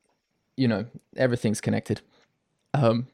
[0.57, 2.01] you know, everything's connected.
[2.73, 3.09] Um,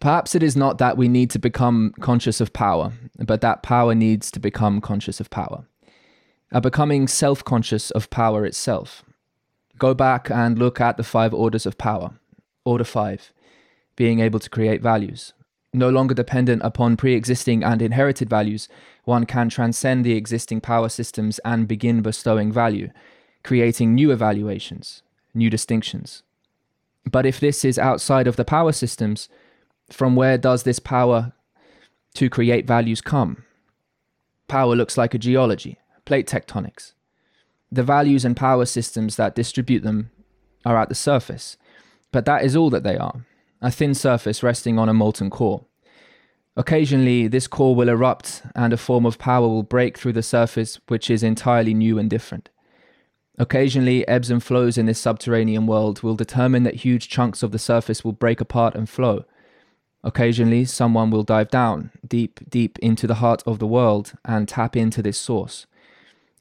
[0.00, 3.94] perhaps it is not that we need to become conscious of power, but that power
[3.94, 5.66] needs to become conscious of power.
[6.52, 9.04] A becoming self conscious of power itself.
[9.78, 12.12] Go back and look at the five orders of power.
[12.64, 13.32] Order 5
[13.96, 15.32] being able to create values.
[15.72, 18.68] No longer dependent upon pre existing and inherited values,
[19.04, 22.90] one can transcend the existing power systems and begin bestowing value,
[23.42, 25.02] creating new evaluations,
[25.34, 26.22] new distinctions.
[27.10, 29.28] But if this is outside of the power systems,
[29.90, 31.32] from where does this power
[32.14, 33.44] to create values come?
[34.46, 36.92] Power looks like a geology, plate tectonics.
[37.70, 40.10] The values and power systems that distribute them
[40.64, 41.56] are at the surface,
[42.10, 43.24] but that is all that they are
[43.62, 45.64] a thin surface resting on a molten core.
[46.56, 50.80] Occasionally, this core will erupt and a form of power will break through the surface
[50.88, 52.50] which is entirely new and different.
[53.38, 57.58] Occasionally, ebbs and flows in this subterranean world will determine that huge chunks of the
[57.58, 59.24] surface will break apart and flow.
[60.04, 64.76] Occasionally, someone will dive down, deep, deep into the heart of the world and tap
[64.76, 65.66] into this source.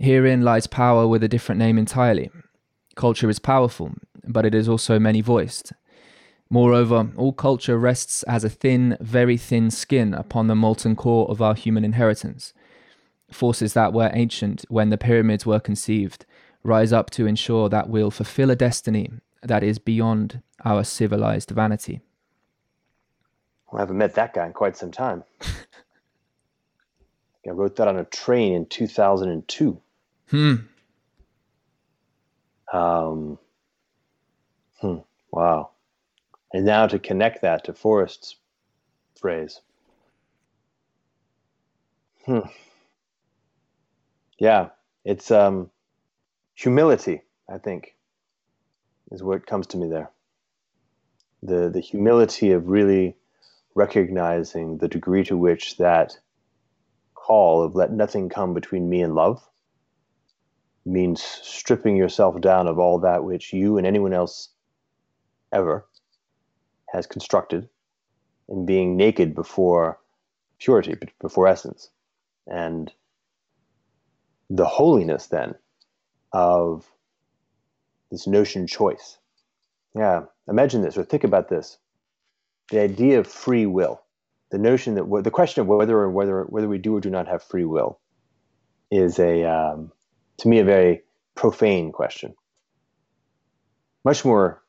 [0.01, 2.31] Herein lies power with a different name entirely.
[2.95, 3.91] Culture is powerful,
[4.27, 5.73] but it is also many voiced.
[6.49, 11.39] Moreover, all culture rests as a thin, very thin skin upon the molten core of
[11.39, 12.51] our human inheritance.
[13.31, 16.25] Forces that were ancient when the pyramids were conceived
[16.63, 19.11] rise up to ensure that we'll fulfill a destiny
[19.43, 22.01] that is beyond our civilized vanity.
[23.71, 25.23] Well, I haven't met that guy in quite some time.
[27.47, 29.79] I wrote that on a train in 2002.
[30.31, 30.55] Hmm.
[32.71, 33.37] Um,
[34.79, 34.99] hmm.
[35.29, 35.71] Wow.
[36.53, 38.37] And now to connect that to Forrest's
[39.19, 39.59] phrase.
[42.25, 42.47] Hmm.
[44.39, 44.69] Yeah,
[45.03, 45.69] it's um,
[46.55, 47.97] humility, I think,
[49.11, 50.11] is what comes to me there.
[51.43, 53.17] The, the humility of really
[53.75, 56.17] recognizing the degree to which that
[57.15, 59.45] call of let nothing come between me and love
[60.85, 64.49] means stripping yourself down of all that which you and anyone else
[65.53, 65.85] ever
[66.91, 67.69] has constructed
[68.49, 69.99] and being naked before
[70.59, 71.89] purity, before essence.
[72.47, 72.91] And
[74.49, 75.55] the holiness then
[76.33, 76.89] of
[78.11, 79.17] this notion choice.
[79.95, 81.77] Yeah, imagine this or think about this.
[82.69, 84.01] The idea of free will,
[84.49, 87.27] the notion that the question of whether or whether whether we do or do not
[87.27, 87.99] have free will
[88.89, 89.91] is a um,
[90.37, 91.03] to me a very
[91.35, 92.35] profane question.
[94.03, 94.63] Much more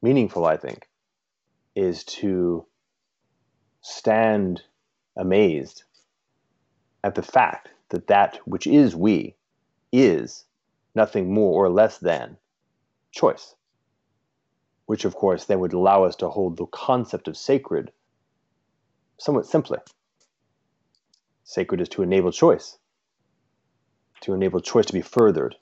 [0.00, 0.88] meaningful, I think,
[1.74, 2.66] is to
[3.80, 4.62] stand
[5.16, 5.84] amazed
[7.04, 9.36] at the fact that that which is we
[9.92, 10.44] is
[10.94, 12.36] nothing more or less than
[13.10, 13.54] choice,
[14.86, 17.92] which of course then would allow us to hold the concept of sacred
[19.18, 19.78] somewhat simply.
[21.44, 22.78] Sacred is to enable choice,
[24.22, 25.56] to enable choice to be furthered,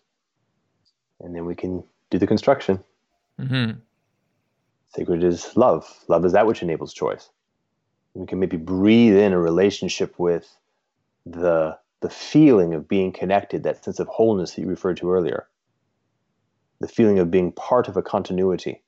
[1.20, 2.82] and then we can do the construction.
[3.40, 3.78] Mm-hmm.
[4.94, 5.86] Sacred is love.
[6.08, 7.30] Love is that which enables choice.
[8.14, 10.56] we can maybe breathe in a relationship with
[11.26, 15.46] the the feeling of being connected, that sense of wholeness that you referred to earlier,
[16.80, 18.82] the feeling of being part of a continuity,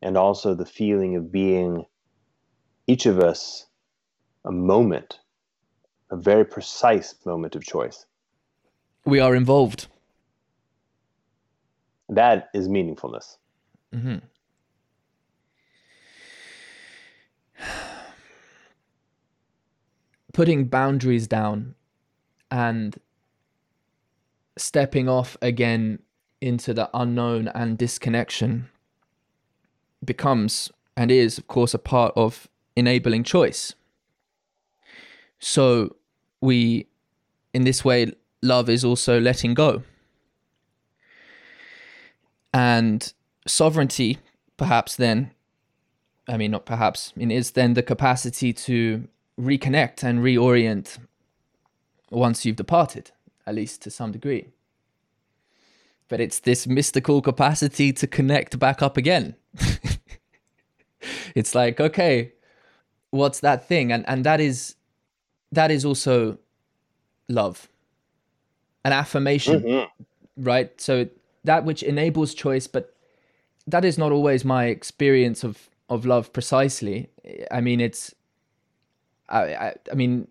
[0.00, 1.84] and also the feeling of being
[2.86, 3.66] each of us
[4.44, 5.18] a moment,
[6.10, 8.06] a very precise moment of choice.
[9.04, 9.86] We are involved.
[12.08, 13.36] That is meaningfulness.
[13.94, 14.18] Mm-hmm.
[20.32, 21.74] Putting boundaries down
[22.50, 22.96] and
[24.56, 26.00] stepping off again
[26.40, 28.68] into the unknown and disconnection
[30.04, 33.74] becomes and is, of course, a part of enabling choice.
[35.38, 35.96] So,
[36.40, 36.86] we,
[37.52, 38.12] in this way,
[38.44, 39.82] love is also letting go.
[42.52, 43.12] And
[43.46, 44.18] sovereignty,
[44.56, 45.32] perhaps then,
[46.28, 50.98] I mean, not perhaps, I mean, is then the capacity to reconnect and reorient
[52.10, 53.10] once you've departed,
[53.46, 54.48] at least to some degree.
[56.08, 59.34] But it's this mystical capacity to connect back up again.
[61.34, 62.32] it's like, okay,
[63.10, 63.90] what's that thing?
[63.90, 64.76] And and that is
[65.50, 66.38] that is also
[67.28, 67.68] love.
[68.84, 69.62] An affirmation.
[69.62, 70.44] Mm-hmm.
[70.44, 70.80] Right?
[70.80, 71.08] So
[71.44, 72.94] that which enables choice, but
[73.66, 77.08] that is not always my experience of of love precisely.
[77.50, 78.14] I mean, it's
[79.28, 80.28] I, I, I mean,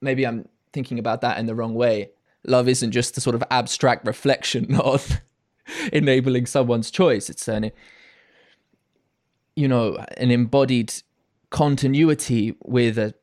[0.00, 2.10] maybe I'm thinking about that in the wrong way.
[2.46, 5.20] Love isn't just a sort of abstract reflection of
[5.92, 7.28] enabling someone's choice.
[7.28, 7.72] It's an,
[9.54, 10.92] you know, an embodied
[11.50, 13.14] continuity with a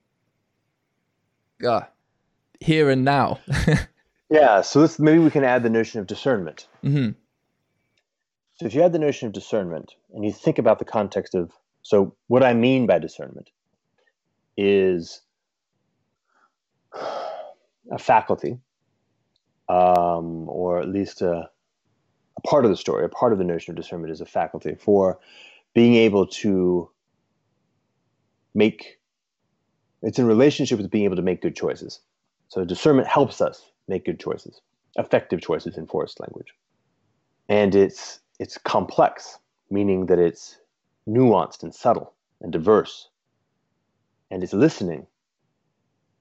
[1.66, 1.82] uh,
[2.60, 3.40] here and now.
[4.34, 4.62] yeah.
[4.62, 6.67] So let's, maybe we can add the notion of discernment.
[6.84, 7.12] Mm-hmm.
[8.56, 11.52] So if you add the notion of discernment and you think about the context of,
[11.84, 13.52] so what I mean by discernment
[14.58, 15.22] is
[17.91, 18.58] a faculty,
[19.69, 21.50] um, or at least a,
[22.38, 24.76] a part of the story, a part of the notion of discernment is a faculty
[24.80, 25.19] for
[25.76, 26.89] being able to
[28.56, 29.00] make
[30.02, 32.00] it's in relationship with being able to make good choices.
[32.50, 34.62] So discernment helps us make good choices,
[34.96, 36.54] effective choices in Forrest language.
[37.50, 39.38] And it's it's complex,
[39.69, 40.58] meaning that it's
[41.08, 43.10] nuanced and subtle and diverse.
[44.32, 45.06] And it's listening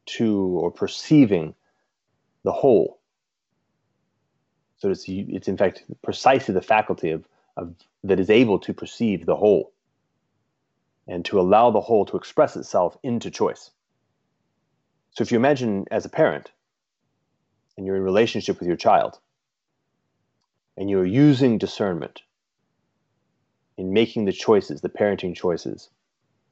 [0.07, 1.55] to or perceiving
[2.45, 3.01] the whole.
[4.79, 7.25] So it's, it's in fact precisely the faculty of,
[7.57, 9.73] of that is able to perceive the whole
[11.07, 13.71] and to allow the whole to express itself into choice.
[15.13, 16.51] So if you imagine as a parent
[17.77, 19.19] and you're in relationship with your child
[20.77, 22.23] and you're using discernment
[23.79, 25.91] in making the choices, the parenting choices,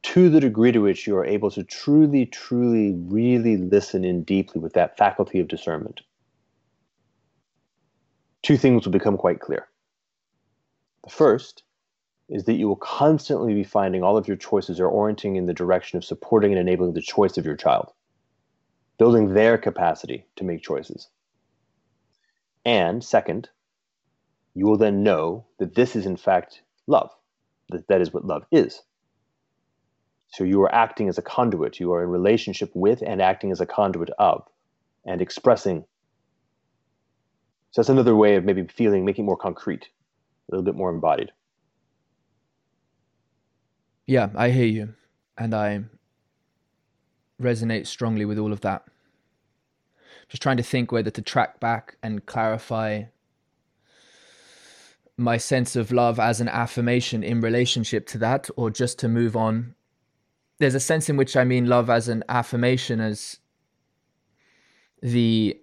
[0.02, 4.60] to the degree to which you are able to truly, truly, really listen in deeply
[4.60, 6.00] with that faculty of discernment,
[8.42, 9.68] two things will become quite clear.
[11.04, 11.62] The first
[12.28, 15.54] is that you will constantly be finding all of your choices are orienting in the
[15.54, 17.92] direction of supporting and enabling the choice of your child,
[19.00, 21.08] building their capacity to make choices.
[22.66, 23.48] And second,
[24.54, 27.10] you will then know that this is in fact love,
[27.70, 28.82] that that is what love is.
[30.32, 31.80] So you are acting as a conduit.
[31.80, 34.46] You are in relationship with and acting as a conduit of
[35.06, 35.86] and expressing.
[37.70, 39.88] So that's another way of maybe feeling, making more concrete,
[40.50, 41.32] a little bit more embodied.
[44.06, 44.94] Yeah, I hear you.
[45.38, 45.84] And I
[47.40, 48.84] resonate strongly with all of that.
[50.28, 53.02] just trying to think whether to track back and clarify
[55.16, 59.36] my sense of love as an affirmation in relationship to that or just to move
[59.36, 59.74] on
[60.58, 63.38] there's a sense in which i mean love as an affirmation as
[65.02, 65.58] the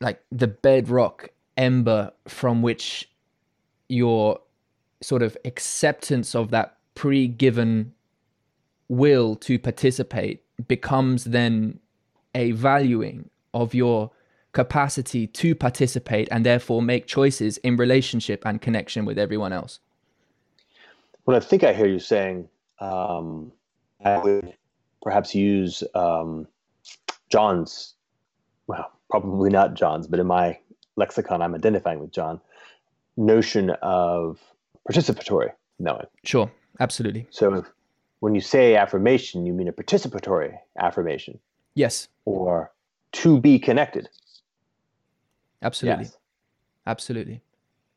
[0.00, 3.10] like the bedrock ember from which
[3.88, 4.38] your
[5.02, 7.92] sort of acceptance of that pre-given
[8.88, 11.80] will to participate becomes then
[12.34, 14.10] a valuing of your
[14.52, 19.80] capacity to participate and therefore make choices in relationship and connection with everyone else.
[21.24, 23.52] What I think I hear you saying, um,
[24.04, 24.54] I would
[25.02, 26.46] perhaps use um,
[27.28, 27.94] John's,
[28.66, 30.58] well, probably not John's, but in my
[30.96, 32.40] lexicon, I'm identifying with John,
[33.16, 34.38] notion of
[34.88, 36.06] participatory knowing.
[36.24, 37.26] Sure, absolutely.
[37.30, 37.64] So
[38.20, 41.38] when you say affirmation, you mean a participatory affirmation.
[41.74, 42.08] Yes.
[42.24, 42.72] Or
[43.12, 44.08] to be connected.
[45.62, 46.04] Absolutely.
[46.04, 46.16] Yes.
[46.86, 47.40] Absolutely.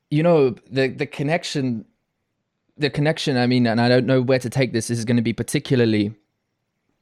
[0.09, 1.85] You know, the the connection
[2.79, 4.87] the connection, I mean, and I don't know where to take this.
[4.87, 6.15] This is going to be particularly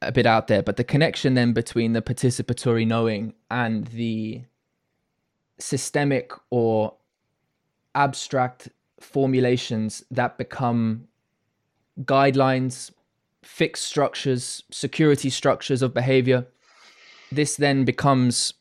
[0.02, 4.42] a bit out there, but the connection then between the participatory knowing and the
[5.58, 6.94] systemic or
[7.94, 8.68] abstract
[9.00, 11.06] formulations that become
[12.02, 12.90] guidelines,
[13.48, 16.46] fixed structures, security structures of behavior.
[17.32, 18.52] This then becomes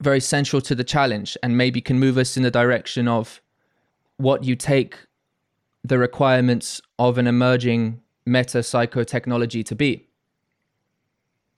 [0.00, 3.40] very central to the challenge and maybe can move us in the direction of
[4.18, 4.98] what you take
[5.82, 10.06] the requirements of an emerging meta psychotechnology to be.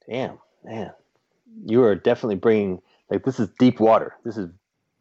[0.09, 0.93] Damn, man.
[1.67, 2.81] You are definitely bringing,
[3.11, 4.15] like, this is deep water.
[4.25, 4.49] This is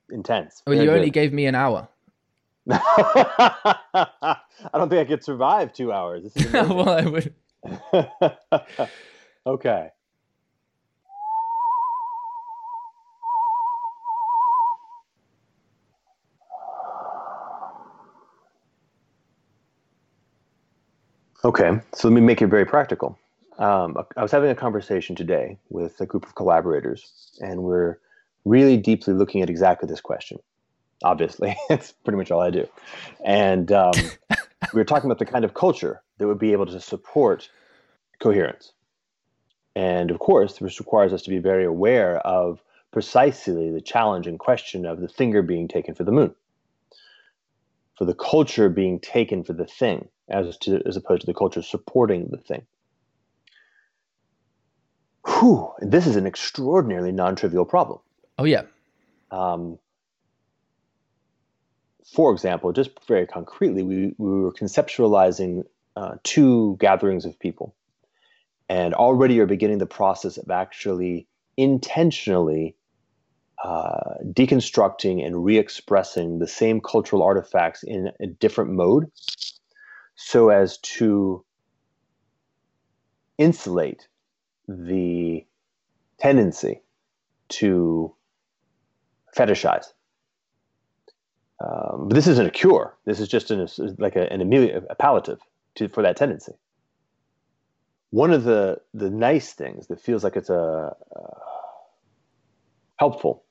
[0.10, 0.64] intense.
[0.66, 1.88] Well, you only gave me an hour.
[2.72, 4.38] I
[4.74, 6.24] don't think I could survive two hours.
[6.24, 7.34] This is well, I would.
[9.48, 9.90] okay.
[21.46, 23.18] Okay, so let me make it very practical.
[23.60, 27.98] Um, I was having a conversation today with a group of collaborators, and we're
[28.46, 30.40] really deeply looking at exactly this question.
[31.04, 32.68] Obviously, it's pretty much all I do.
[33.24, 33.94] And um,
[34.74, 37.50] we were talking about the kind of culture that would be able to support
[38.20, 38.72] coherence.
[39.76, 44.40] And of course, this requires us to be very aware of precisely the challenge and
[44.40, 46.34] question of the finger being taken for the moon,
[47.96, 51.62] for the culture being taken for the thing as to as opposed to the culture
[51.62, 52.66] supporting the thing.
[55.28, 58.00] Whew, this is an extraordinarily non-trivial problem.
[58.40, 58.64] Oh yeah.
[59.30, 59.78] Um,
[62.14, 65.64] for example, just very concretely, we, we were conceptualizing
[65.96, 67.76] uh, two gatherings of people,
[68.70, 71.28] and already are beginning the process of actually
[71.58, 72.76] intentionally
[73.64, 79.12] uh, deconstructing and re-expressing the same cultural artifacts in a different mode
[80.16, 81.44] so as to
[83.38, 84.08] insulate
[84.68, 85.46] the
[86.20, 86.82] tendency
[87.50, 88.14] to
[89.36, 89.94] fetishize.
[91.60, 92.96] Um, but this isn't a cure.
[93.06, 95.40] This is just an, like a, an immediate a palliative
[95.76, 96.54] to, for that tendency.
[98.12, 101.40] One of the the nice things that feels like it's a uh,
[102.98, 103.44] helpful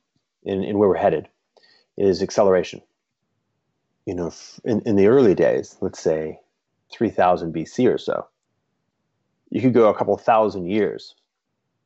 [0.45, 1.29] in, in where we're headed
[1.97, 2.81] is acceleration.
[4.07, 4.33] You know,
[4.65, 6.41] in, in the early days, let's say
[6.93, 8.27] 3000 BC or so.
[9.51, 11.15] You could go a couple thousand years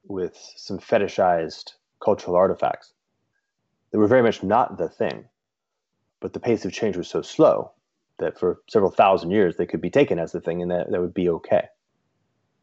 [0.07, 2.93] with some fetishized cultural artifacts
[3.91, 5.25] that were very much not the thing,
[6.21, 7.73] but the pace of change was so slow
[8.18, 11.01] that for several thousand years they could be taken as the thing and that, that
[11.01, 11.64] would be okay.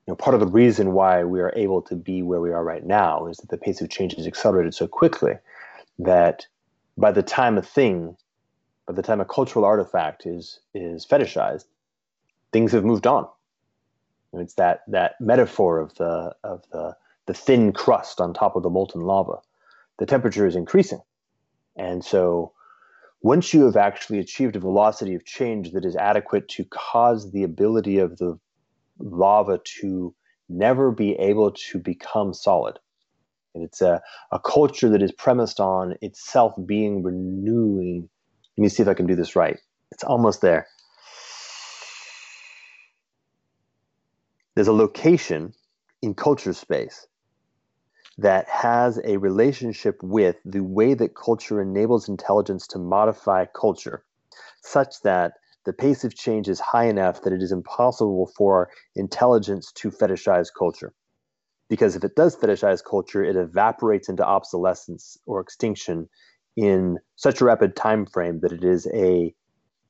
[0.05, 2.63] You know, part of the reason why we are able to be where we are
[2.63, 5.33] right now is that the pace of change is accelerated so quickly
[5.99, 6.47] that
[6.97, 8.15] by the time a thing,
[8.85, 11.65] by the time a cultural artifact is is fetishized,
[12.53, 13.27] things have moved on.
[14.33, 16.95] It's that that metaphor of the of the
[17.25, 19.39] the thin crust on top of the molten lava.
[19.97, 21.01] The temperature is increasing,
[21.75, 22.53] and so
[23.21, 27.43] once you have actually achieved a velocity of change that is adequate to cause the
[27.43, 28.39] ability of the
[28.99, 30.13] lava to
[30.49, 32.79] never be able to become solid.
[33.53, 34.01] And it's a,
[34.31, 38.07] a culture that is premised on itself being renewing.
[38.57, 39.59] Let me see if I can do this right.
[39.91, 40.67] It's almost there.
[44.57, 45.53] there's a location
[46.01, 47.05] in culture space
[48.17, 54.03] that has a relationship with the way that culture enables intelligence to modify culture
[54.61, 55.33] such that
[55.65, 60.47] the pace of change is high enough that it is impossible for intelligence to fetishize
[60.57, 60.93] culture.
[61.69, 66.07] because if it does fetishize culture, it evaporates into obsolescence or extinction
[66.55, 69.33] in such a rapid time frame that it is a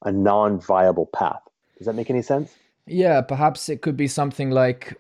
[0.04, 1.42] a non-viable path.
[1.78, 2.54] Does that make any sense?
[2.86, 5.00] Yeah, perhaps it could be something like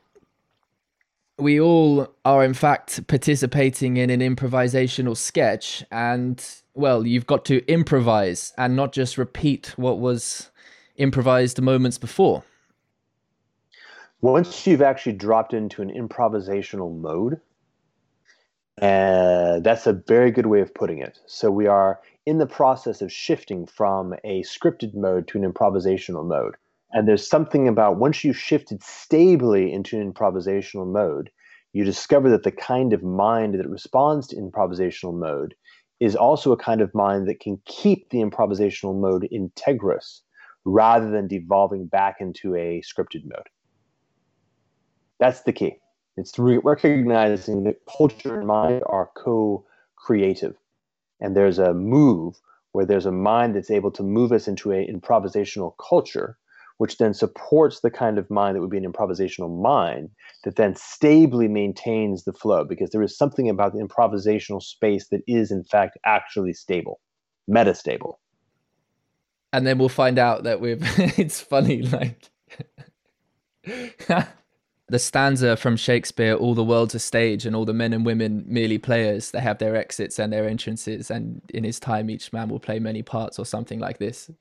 [1.40, 6.44] we all are in fact participating in an improvisational sketch and
[6.78, 10.52] well, you've got to improvise and not just repeat what was
[10.96, 12.44] improvised moments before.
[14.22, 17.40] Once you've actually dropped into an improvisational mode,
[18.82, 21.20] uh, that's a very good way of putting it.
[21.26, 26.26] So we are in the process of shifting from a scripted mode to an improvisational
[26.26, 26.56] mode.
[26.92, 31.30] And there's something about once you've shifted stably into improvisational mode,
[31.74, 35.54] you discover that the kind of mind that responds to improvisational mode
[36.00, 40.22] is also a kind of mind that can keep the improvisational mode integrous
[40.64, 43.48] rather than devolving back into a scripted mode.
[45.20, 45.78] That's the key.
[46.18, 49.66] It's re- recognizing that culture and mind are co
[49.96, 50.56] creative.
[51.20, 52.40] And there's a move
[52.72, 56.38] where there's a mind that's able to move us into an improvisational culture,
[56.78, 60.10] which then supports the kind of mind that would be an improvisational mind
[60.44, 65.22] that then stably maintains the flow because there is something about the improvisational space that
[65.28, 67.00] is, in fact, actually stable,
[67.50, 68.18] metastable.
[69.54, 70.82] And then we'll find out that we've,
[71.18, 72.30] it's funny, like.
[74.90, 78.46] the stanza from Shakespeare, all the world's a stage and all the men and women
[78.48, 79.32] merely players.
[79.32, 82.80] They have their exits and their entrances, and in his time, each man will play
[82.80, 84.32] many parts or something like this.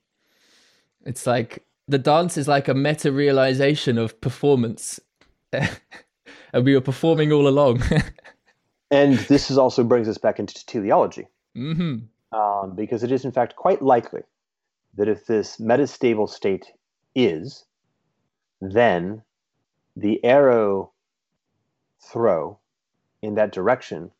[1.05, 4.99] It's like the dance is like a meta realization of performance,
[5.51, 7.81] and we were performing all along.
[8.91, 12.37] and this is also brings us back into teleology, mm-hmm.
[12.37, 14.21] um, because it is in fact quite likely
[14.95, 16.71] that if this metastable state
[17.15, 17.65] is,
[18.59, 19.21] then
[19.95, 20.91] the arrow
[22.01, 22.59] throw
[23.21, 24.11] in that direction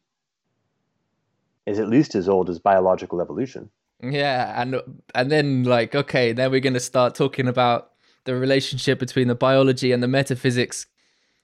[1.66, 3.70] is at least as old as biological evolution.
[4.02, 4.82] Yeah, and
[5.16, 7.92] and then like okay, then we're going to start talking about
[8.26, 10.86] the relationship between the biology and the metaphysics.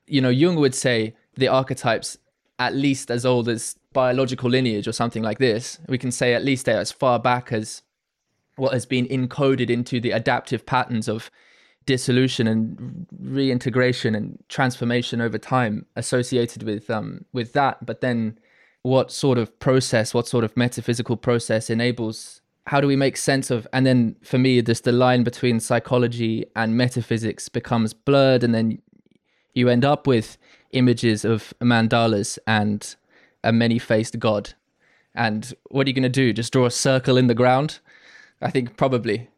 [0.05, 2.17] You know, Jung would say the archetypes
[2.59, 5.79] at least as old as biological lineage or something like this.
[5.87, 7.81] We can say at least they're as far back as
[8.55, 11.31] what has been encoded into the adaptive patterns of
[11.85, 18.37] dissolution and reintegration and transformation over time associated with um with that but then
[18.83, 23.51] what sort of process what sort of metaphysical process enables how do we make sense
[23.51, 28.53] of and then for me just the line between psychology and metaphysics becomes blurred and
[28.53, 28.81] then
[29.53, 30.37] you end up with
[30.71, 32.95] images of mandalas and
[33.43, 34.53] a many-faced god
[35.15, 37.79] and what are you going to do just draw a circle in the ground
[38.41, 39.29] i think probably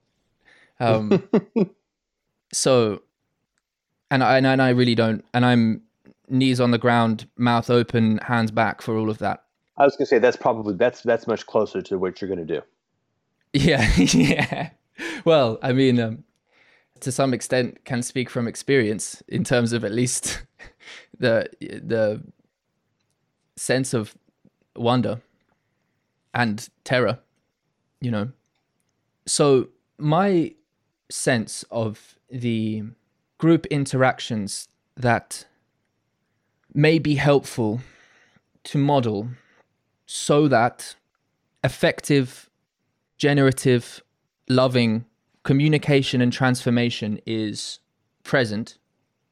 [0.80, 1.28] um
[2.53, 3.01] so
[4.11, 5.82] and I and I really don't and I'm
[6.30, 9.43] knees on the ground, mouth open, hands back for all of that.
[9.78, 12.61] I was gonna say that's probably that's that's much closer to what you're gonna do.
[13.55, 14.69] Yeah, yeah.
[15.23, 16.25] Well, I mean, um,
[16.99, 20.43] to some extent, can speak from experience in terms of at least
[21.19, 22.21] the the
[23.55, 24.15] sense of
[24.75, 25.21] wonder
[26.33, 27.19] and terror,
[28.01, 28.31] you know.
[29.25, 30.53] So my
[31.09, 32.83] sense of the
[33.37, 35.45] group interactions that
[36.73, 37.79] may be helpful
[38.65, 39.29] to model
[40.05, 40.95] so that
[41.63, 42.49] effective,
[43.18, 44.03] generative,
[44.47, 45.05] loving
[45.43, 47.80] communication and transformation is
[48.24, 48.78] present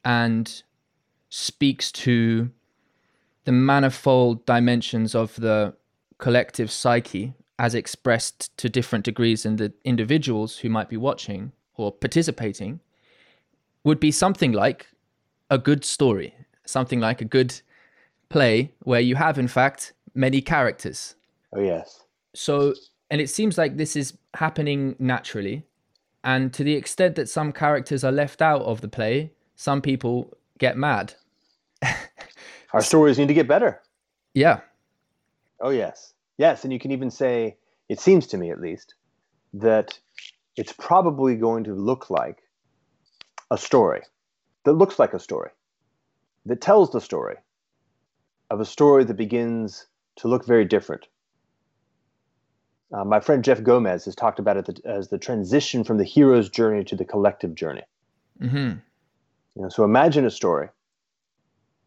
[0.06, 0.64] and
[1.30, 2.52] speaks to
[3.46, 5.74] the manifold dimensions of the
[6.18, 11.92] collective psyche as expressed to different degrees in the individuals who might be watching or
[11.92, 12.80] participating
[13.84, 14.88] would be something like
[15.50, 16.34] a good story,
[16.66, 17.60] something like a good
[18.30, 21.16] play where you have, in fact, many characters.
[21.54, 22.04] Oh, yes.
[22.34, 22.74] So,
[23.14, 25.62] and it seems like this is happening naturally.
[26.24, 30.36] And to the extent that some characters are left out of the play, some people
[30.58, 31.14] get mad.
[32.74, 33.84] Our stories need to get better.
[34.34, 34.62] Yeah.
[35.62, 36.16] Oh, yes.
[36.40, 36.64] Yes.
[36.64, 37.56] And you can even say,
[37.88, 38.96] it seems to me at least,
[39.54, 40.00] that
[40.58, 42.42] it's probably going to look like
[43.52, 44.02] a story
[44.64, 45.52] that looks like a story,
[46.48, 47.36] that tells the story
[48.50, 49.86] of a story that begins
[50.16, 51.08] to look very different.
[52.94, 56.48] Uh, my friend Jeff Gomez has talked about it as the transition from the hero's
[56.48, 57.82] journey to the collective journey.
[58.40, 58.78] Mm-hmm.
[59.56, 60.70] You know, so imagine a story.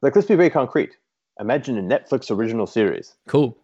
[0.03, 0.97] Like, let's be very concrete.
[1.39, 3.15] Imagine a Netflix original series.
[3.29, 3.57] Cool.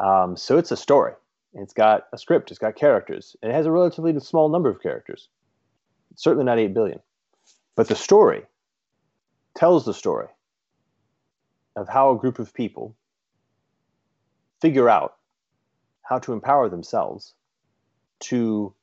[0.00, 1.12] Um, so it's a story.
[1.54, 4.82] It's got a script, it's got characters, and it has a relatively small number of
[4.82, 5.28] characters.
[6.10, 7.00] It's certainly not 8 billion.
[7.76, 8.42] But the story
[9.54, 10.28] tells the story
[11.76, 12.96] of how a group of people
[14.60, 15.16] figure out
[16.12, 17.32] how to empower themselves
[18.20, 18.74] to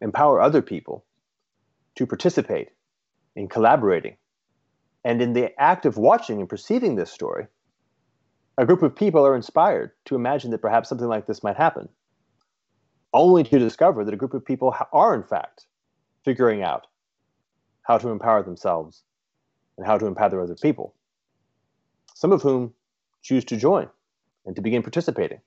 [0.00, 1.04] empower other people
[1.96, 2.70] to participate
[3.36, 4.16] in collaborating.
[5.04, 7.46] And in the act of watching and perceiving this story,
[8.56, 11.90] a group of people are inspired to imagine that perhaps something like this might happen,
[13.12, 15.66] only to discover that a group of people are, in fact,
[16.24, 16.86] figuring out
[17.82, 19.02] how to empower themselves
[19.76, 20.94] and how to empower other people,
[22.14, 22.72] some of whom
[23.20, 23.90] choose to join
[24.46, 25.40] and to begin participating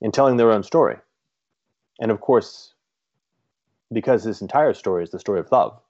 [0.00, 0.96] in telling their own story.
[2.00, 2.74] And of course,
[3.92, 5.80] because this entire story is the story of love,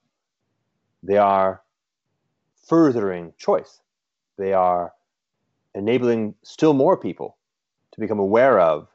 [1.03, 1.61] they are
[2.67, 3.81] furthering choice.
[4.37, 4.93] They are
[5.73, 7.37] enabling still more people
[7.93, 8.87] to become aware of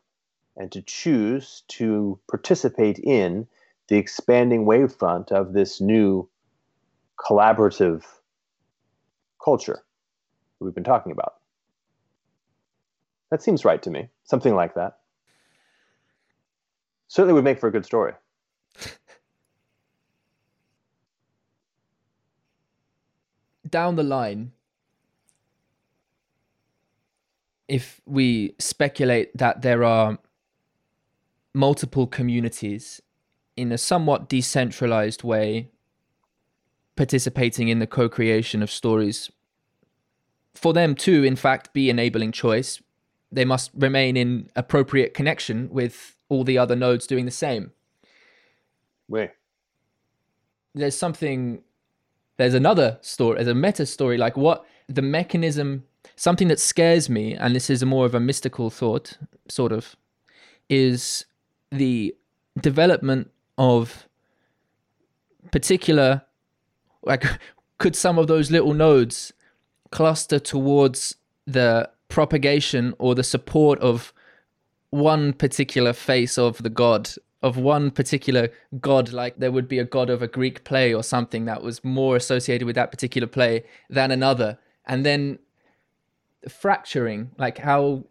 [0.56, 3.46] and to choose to participate in
[3.88, 6.28] the expanding wavefront of this new
[7.18, 8.04] collaborative
[9.42, 9.82] culture
[10.60, 11.34] we've been talking about.
[13.30, 14.08] That seems right to me.
[14.24, 14.99] Something like that.
[17.10, 18.12] Certainly would make for a good story.
[23.68, 24.52] Down the line,
[27.66, 30.20] if we speculate that there are
[31.52, 33.02] multiple communities
[33.56, 35.68] in a somewhat decentralized way
[36.94, 39.32] participating in the co-creation of stories
[40.54, 42.80] for them to in fact be enabling choice
[43.32, 47.72] they must remain in appropriate connection with all the other nodes doing the same
[49.08, 49.32] Wait.
[50.74, 51.62] there's something
[52.38, 55.84] there's another story there's a meta story like what the mechanism
[56.16, 59.18] something that scares me and this is more of a mystical thought
[59.48, 59.96] sort of
[60.70, 61.26] is
[61.70, 62.14] the
[62.60, 64.08] development of
[65.52, 66.22] particular
[67.02, 67.24] like
[67.78, 69.32] could some of those little nodes
[69.90, 71.16] cluster towards
[71.46, 74.12] the propagation or the support of
[74.90, 77.10] one particular face of the god
[77.42, 81.02] of one particular god like there would be a god of a greek play or
[81.02, 84.58] something that was more associated with that particular play than another.
[84.86, 85.38] And then
[86.48, 88.04] fracturing like how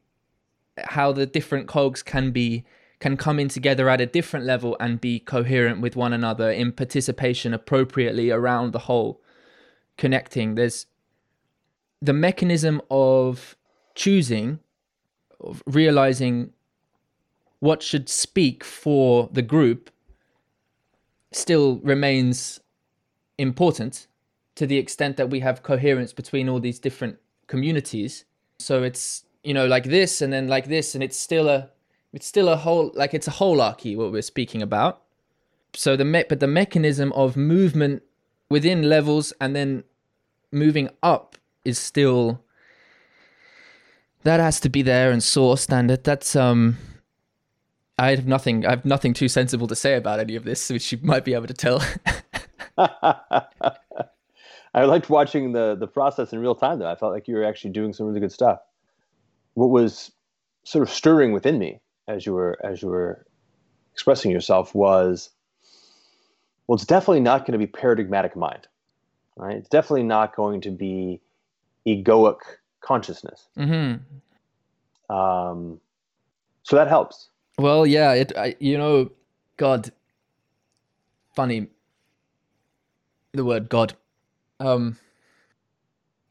[0.78, 2.64] how the different cogs can be
[3.00, 6.72] can come in together at a different level and be coherent with one another in
[6.72, 9.22] participation appropriately around the whole
[9.98, 10.56] connecting.
[10.56, 10.86] There's
[12.02, 13.56] the mechanism of
[13.96, 14.60] choosing
[15.40, 16.52] of realizing
[17.60, 19.90] what should speak for the group
[21.32, 22.60] still remains
[23.38, 24.08] important
[24.56, 28.26] to the extent that we have coherence between all these different communities.
[28.60, 31.70] So it's you know like this and then like this and it's still a
[32.12, 35.02] it's still a whole like it's a holarchy what we're speaking about.
[35.74, 38.04] So the me- but the mechanism of movement
[38.50, 39.84] within levels and then
[40.52, 42.44] moving up is still
[44.24, 46.78] that has to be there and sourced and it, that's um
[48.00, 50.92] I have nothing I have nothing too sensible to say about any of this which
[50.92, 51.84] you might be able to tell.
[52.78, 56.90] I liked watching the the process in real time though.
[56.90, 58.60] I felt like you were actually doing some really good stuff.
[59.54, 60.12] What was
[60.64, 63.26] sort of stirring within me as you were as you were
[63.94, 65.30] expressing yourself was
[66.68, 68.68] well it's definitely not going to be paradigmatic mind
[69.40, 69.56] right?
[69.56, 71.22] It's definitely not going to be
[71.88, 72.40] egoic
[72.82, 73.48] consciousness.
[73.58, 75.16] Mm-hmm.
[75.16, 75.80] um,
[76.64, 77.30] so that helps
[77.60, 79.12] well yeah it I, you know
[79.58, 79.92] god
[81.36, 81.68] funny
[83.34, 83.94] the word god
[84.60, 84.98] um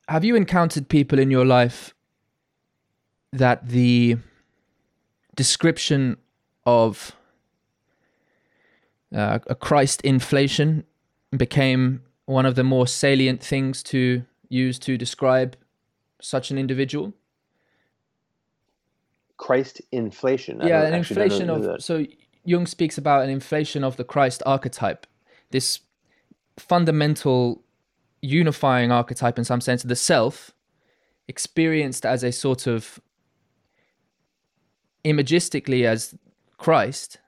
[0.08, 1.94] have you encountered people in your life
[3.32, 4.16] that the
[5.34, 6.16] description
[6.66, 7.12] of
[9.14, 10.84] uh, a Christ inflation
[11.36, 15.56] became one of the more salient things to use to describe
[16.20, 17.12] such an individual.
[19.38, 20.60] Christ inflation.
[20.62, 22.04] yeah, an inflation of so
[22.44, 25.06] Jung speaks about an inflation of the Christ archetype,
[25.50, 25.80] this
[26.58, 27.62] fundamental
[28.20, 30.50] unifying archetype in some sense of the self,
[31.28, 33.00] experienced as a sort of
[35.04, 36.14] imagistically as
[36.56, 37.18] Christ,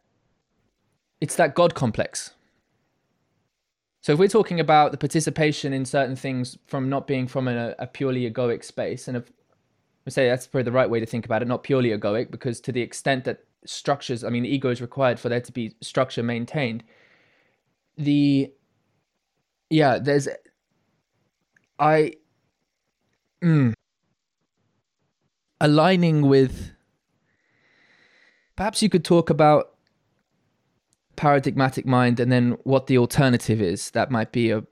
[1.21, 2.33] it's that God complex.
[4.01, 7.75] So if we're talking about the participation in certain things from not being from a,
[7.79, 9.31] a purely egoic space, and if
[10.11, 12.61] we say that's probably the right way to think about it, not purely egoic, because
[12.63, 16.23] to the extent that structures, I mean, ego is required for there to be structure
[16.23, 16.83] maintained.
[17.97, 18.53] The
[19.69, 20.29] yeah, there's
[21.79, 22.15] I
[23.43, 23.73] mm,
[25.61, 26.73] aligning with
[28.61, 29.75] Perhaps you could talk about
[31.17, 33.91] paradigmatic mind and then what the alternative is.
[33.93, 34.65] That might be a,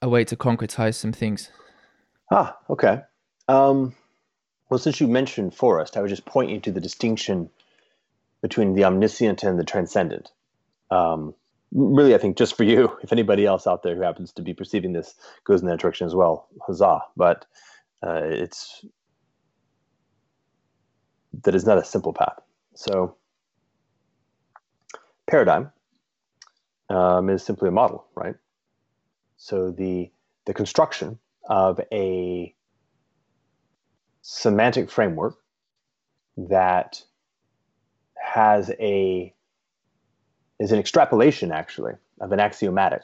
[0.00, 1.50] a way to concretize some things.
[2.30, 3.02] Ah, okay.
[3.48, 3.96] Um,
[4.68, 7.50] well, since you mentioned Forrest, I would just point you to the distinction
[8.42, 10.30] between the omniscient and the transcendent.
[10.90, 11.34] Um,
[11.72, 14.54] really, I think just for you, if anybody else out there who happens to be
[14.54, 15.14] perceiving this
[15.44, 17.00] goes in that direction as well, huzzah!
[17.16, 17.46] But
[18.02, 18.84] uh, it's
[21.44, 22.38] that is not a simple path.
[22.74, 23.16] So,
[25.26, 25.70] paradigm
[26.88, 28.34] um, is simply a model, right?
[29.36, 30.10] So the
[30.46, 32.54] the construction of a
[34.28, 35.36] semantic framework
[36.36, 37.00] that
[38.20, 39.32] has a
[40.58, 43.02] is an extrapolation actually of an axiomatic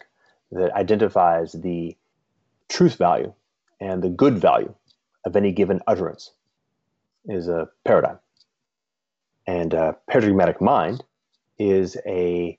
[0.50, 1.96] that identifies the
[2.68, 3.32] truth value
[3.80, 4.74] and the good value
[5.24, 6.32] of any given utterance
[7.26, 8.18] is a paradigm.
[9.46, 11.04] And a paradigmatic mind
[11.56, 12.58] is a,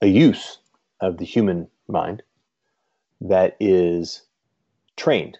[0.00, 0.56] a use
[1.02, 2.22] of the human mind
[3.20, 4.22] that is
[4.96, 5.36] trained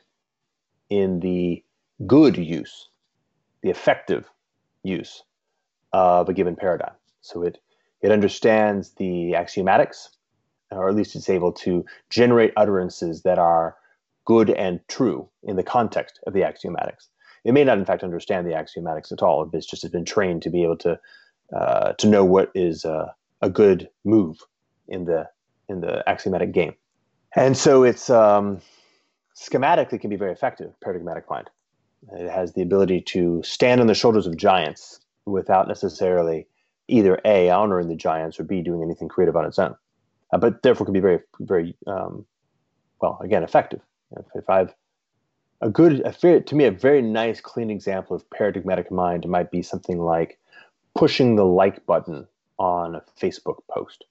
[0.91, 1.65] in the
[2.07, 2.89] good use,
[3.63, 4.31] the effective
[4.83, 5.23] use
[5.93, 6.95] of a given paradigm.
[7.21, 7.59] So it
[8.03, 10.09] it understands the axiomatics,
[10.71, 13.77] or at least it's able to generate utterances that are
[14.25, 17.09] good and true in the context of the axiomatics.
[17.45, 19.49] It may not, in fact, understand the axiomatics at all.
[19.53, 20.99] It's just has been trained to be able to
[21.55, 23.09] uh, to know what is uh,
[23.43, 24.39] a good move
[24.89, 25.29] in the
[25.69, 26.75] in the axiomatic game.
[27.35, 28.61] And so it's um,
[29.37, 30.73] schematically can be very effective.
[30.81, 31.51] Paradigmatic mind.
[32.13, 36.47] It has the ability to stand on the shoulders of giants without necessarily
[36.89, 39.77] either a honoring the giants or b doing anything creative on its own,
[40.33, 42.25] uh, but therefore can be very very um,
[43.01, 43.81] well again effective.
[44.17, 44.75] If, if I've
[45.61, 49.63] a good a to me a very nice clean example of paradigmatic mind might be
[49.63, 50.39] something like
[50.95, 52.27] pushing the like button
[52.59, 54.05] on a Facebook post.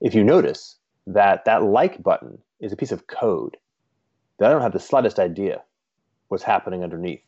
[0.00, 0.76] If you notice
[1.06, 3.56] that that like button is a piece of code
[4.38, 5.62] that I don't have the slightest idea
[6.28, 7.22] what's happening underneath,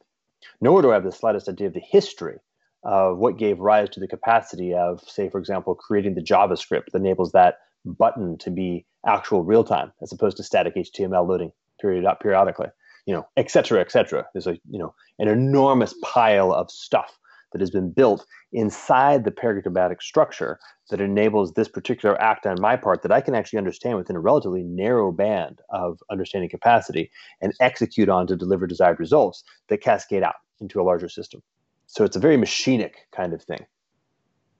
[0.60, 2.38] nor do I have the slightest idea of the history
[2.84, 6.98] of what gave rise to the capacity of, say, for example, creating the JavaScript that
[6.98, 12.04] enables that button to be actual real time as opposed to static HTML loading period
[12.20, 12.68] periodically,
[13.06, 14.26] you know, et cetera, et cetera.
[14.32, 17.18] There's a you know an enormous pile of stuff
[17.52, 20.58] that has been built inside the paradigmatic structure
[20.90, 24.20] that enables this particular act on my part that I can actually understand within a
[24.20, 30.22] relatively narrow band of understanding capacity and execute on to deliver desired results that cascade
[30.22, 31.42] out into a larger system.
[31.86, 33.64] So it's a very machinic kind of thing,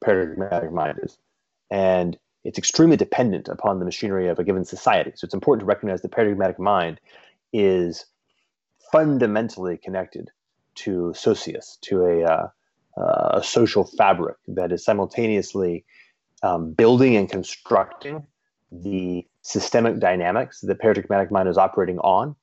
[0.05, 1.18] paradigmatic mind is.
[1.70, 5.12] And it's extremely dependent upon the machinery of a given society.
[5.14, 7.01] So it's important to recognize the paradigmatic mind
[7.53, 8.05] is
[8.90, 10.30] fundamentally connected
[10.74, 12.49] to socius, to a, uh,
[12.97, 15.84] uh, a social fabric that is simultaneously
[16.43, 18.26] um, building and constructing
[18.70, 22.34] the systemic dynamics that paradigmatic mind is operating on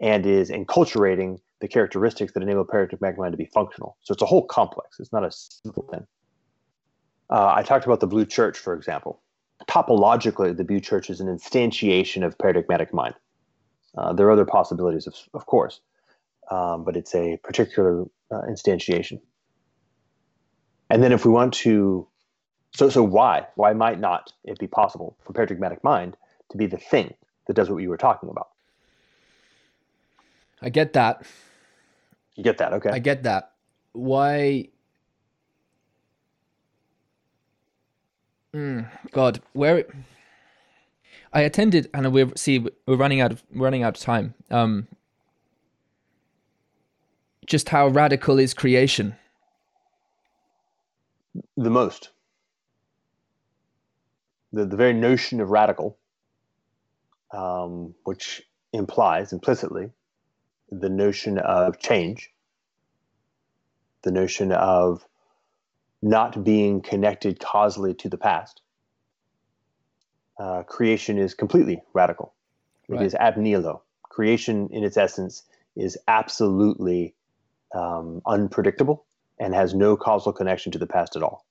[0.00, 3.96] and is enculturating the characteristics that enable paradigmatic mind to be functional.
[4.02, 5.00] So it's a whole complex.
[5.00, 6.06] It's not a simple thing.
[7.30, 9.20] Uh, I talked about the Blue Church, for example.
[9.66, 13.14] Topologically, the Blue Church is an instantiation of paradigmatic mind.
[13.96, 15.80] Uh, there are other possibilities, of, of course,
[16.50, 19.20] um, but it's a particular uh, instantiation.
[20.90, 22.06] And then, if we want to,
[22.72, 26.16] so so why why might not it be possible for paradigmatic mind
[26.50, 27.14] to be the thing
[27.46, 28.48] that does what you were talking about?
[30.62, 31.22] I get that.
[32.34, 32.90] You get that, okay?
[32.90, 33.52] I get that.
[33.92, 34.68] Why?
[38.54, 39.84] Mm, God, where?
[41.32, 44.34] I attended, and we're see we're running out of running out of time.
[44.50, 44.88] Um,
[47.46, 49.16] just how radical is creation?
[51.56, 52.10] The most.
[54.52, 55.98] The the very notion of radical,
[57.32, 59.90] um, which implies implicitly
[60.70, 62.30] the notion of change,
[64.02, 65.04] the notion of
[66.00, 68.62] not being connected causally to the past.
[70.38, 72.34] Uh, creation is completely radical.
[72.88, 73.02] It right.
[73.04, 73.82] is ab nihilo.
[74.04, 75.42] Creation, in its essence,
[75.76, 77.14] is absolutely
[77.74, 79.04] um, unpredictable
[79.40, 81.44] and has no causal connection to the past at all.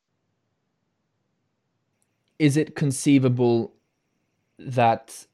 [2.39, 3.73] Is it conceivable
[4.59, 5.25] that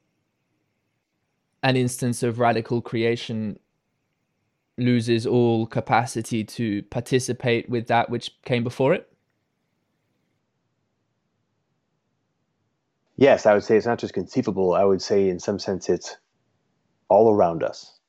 [1.63, 3.59] an instance of radical creation
[4.77, 9.09] loses all capacity to participate with that which came before it?
[13.15, 14.73] Yes, I would say it's not just conceivable.
[14.73, 16.17] I would say, in some sense, it's
[17.09, 17.99] all around us.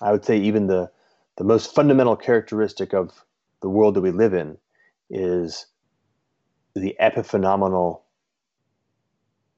[0.00, 0.90] I would say even the
[1.36, 3.24] the most fundamental characteristic of
[3.62, 4.56] the world that we live in
[5.10, 5.66] is
[6.74, 8.00] the epiphenomenal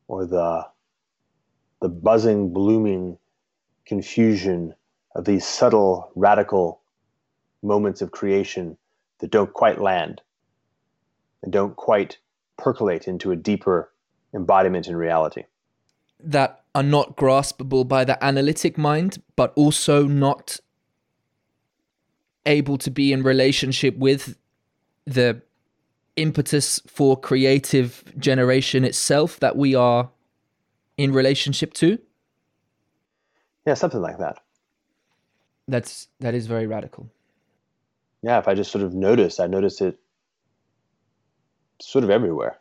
[0.06, 0.66] or the
[1.80, 3.18] the buzzing, blooming
[3.86, 4.74] confusion
[5.14, 6.80] of these subtle, radical
[7.62, 8.76] moments of creation
[9.20, 10.20] that don't quite land
[11.42, 12.18] and don't quite
[12.56, 13.92] percolate into a deeper
[14.34, 15.44] embodiment in reality.
[16.20, 20.58] That are not graspable by the analytic mind, but also not
[22.46, 24.36] able to be in relationship with
[25.06, 25.42] the
[26.16, 30.10] impetus for creative generation itself that we are
[30.96, 31.98] in relationship to?
[33.66, 34.40] Yeah, something like that.
[35.68, 37.10] That's that is very radical.
[38.22, 39.98] Yeah, if I just sort of notice, I notice it
[41.80, 42.58] sort of everywhere.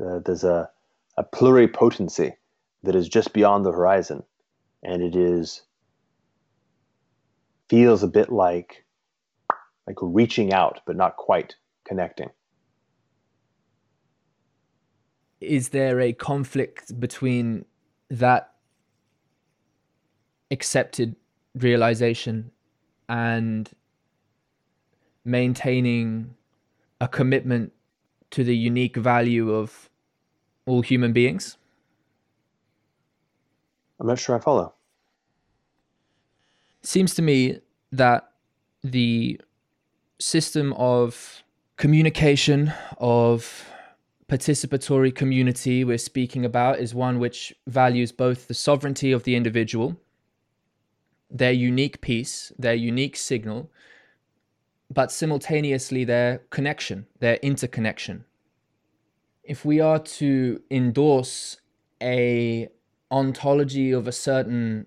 [0.00, 0.68] Uh, there's a,
[1.16, 2.34] a pluripotency
[2.82, 4.22] that is just beyond the horizon,
[4.82, 5.62] and it is
[7.68, 8.84] feels a bit like
[9.86, 11.56] like reaching out, but not quite
[11.86, 12.28] connecting.
[15.40, 17.64] Is there a conflict between
[18.10, 18.52] that
[20.50, 21.16] accepted
[21.54, 22.50] realization
[23.08, 23.70] and
[25.24, 26.34] maintaining
[27.00, 27.72] a commitment
[28.30, 29.88] to the unique value of
[30.66, 31.56] all human beings?
[34.00, 34.74] I'm not sure I follow.
[36.82, 37.60] Seems to me
[37.92, 38.30] that
[38.82, 39.40] the
[40.18, 41.42] system of
[41.76, 43.68] communication, of
[44.28, 49.96] participatory community we're speaking about is one which values both the sovereignty of the individual,
[51.30, 53.70] their unique piece, their unique signal,
[54.90, 58.24] but simultaneously their connection, their interconnection.
[59.42, 61.58] If we are to endorse
[62.02, 62.68] a
[63.10, 64.86] ontology of a certain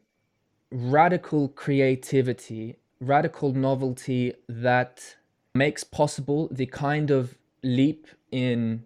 [0.71, 5.15] radical creativity, radical novelty that
[5.53, 8.83] makes possible the kind of leap in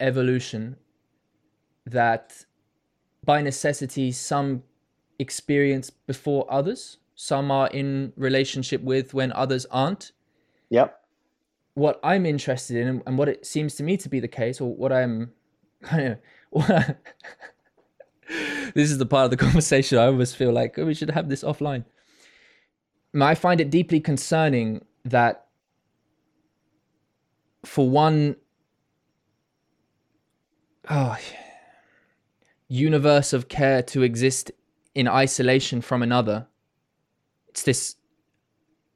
[0.00, 0.76] evolution
[1.86, 2.44] that
[3.24, 4.62] by necessity some
[5.18, 10.12] experience before others some are in relationship with when others aren't.
[10.70, 11.00] Yep.
[11.74, 14.72] What i'm interested in and what it seems to me to be the case or
[14.74, 15.32] what i'm
[15.82, 16.18] kind
[16.52, 16.96] of
[18.74, 21.28] this is the part of the conversation i always feel like oh, we should have
[21.28, 21.84] this offline
[23.20, 25.46] i find it deeply concerning that
[27.64, 28.36] for one
[30.90, 31.16] oh,
[32.68, 34.50] universe of care to exist
[34.94, 36.46] in isolation from another.
[37.48, 37.96] It's this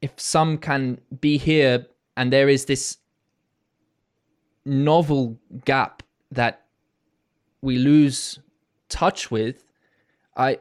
[0.01, 2.97] if some can be here and there is this
[4.65, 6.65] novel gap that
[7.61, 8.39] we lose
[8.89, 9.63] touch with,
[10.35, 10.59] I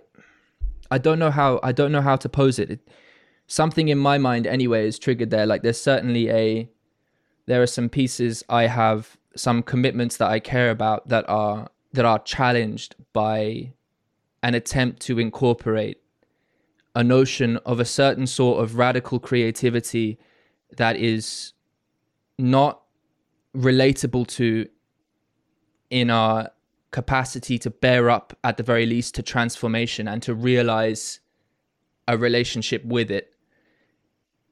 [0.91, 2.71] I don't know how I don't know how to pose it.
[2.71, 2.81] it
[3.49, 5.47] something in my mind anyway is triggered there.
[5.47, 6.69] Like there's certainly a
[7.47, 12.05] there are some pieces I have, some commitments that I care about that are that
[12.05, 13.73] are challenged by
[14.43, 15.99] an attempt to incorporate
[16.95, 20.19] a notion of a certain sort of radical creativity
[20.77, 21.55] that is
[22.39, 22.83] not
[23.57, 24.69] relatable to
[25.91, 26.51] in our
[26.91, 31.21] capacity to bear up at the very least to transformation and to realize
[32.07, 33.33] a relationship with it.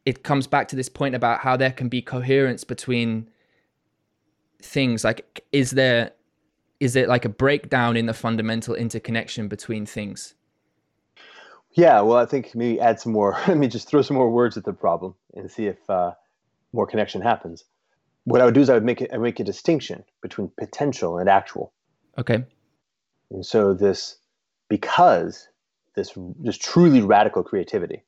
[0.05, 3.29] It comes back to this point about how there can be coherence between
[4.63, 5.03] things.
[5.03, 6.13] Like is there
[6.79, 10.35] is it like a breakdown in the fundamental interconnection between things?
[11.73, 14.57] Yeah well i think maybe add some more let me just throw some more words
[14.57, 16.13] at the problem and see if uh,
[16.73, 17.65] more connection happens.
[18.25, 21.19] What i would do is i would make it I make a distinction between potential
[21.19, 21.73] and actual
[22.19, 22.45] okay
[23.31, 24.19] and so this
[24.69, 25.49] because
[25.95, 28.03] this this truly radical creativity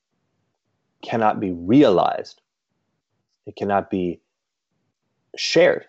[1.03, 2.41] cannot be realized.
[3.47, 4.21] It cannot be
[5.37, 5.87] shared.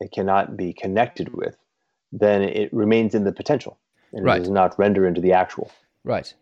[0.00, 1.56] It cannot be connected with.
[2.12, 3.78] Then it remains in the potential
[4.12, 4.36] and right.
[4.36, 5.70] it does not render into the actual.
[6.04, 6.32] Right.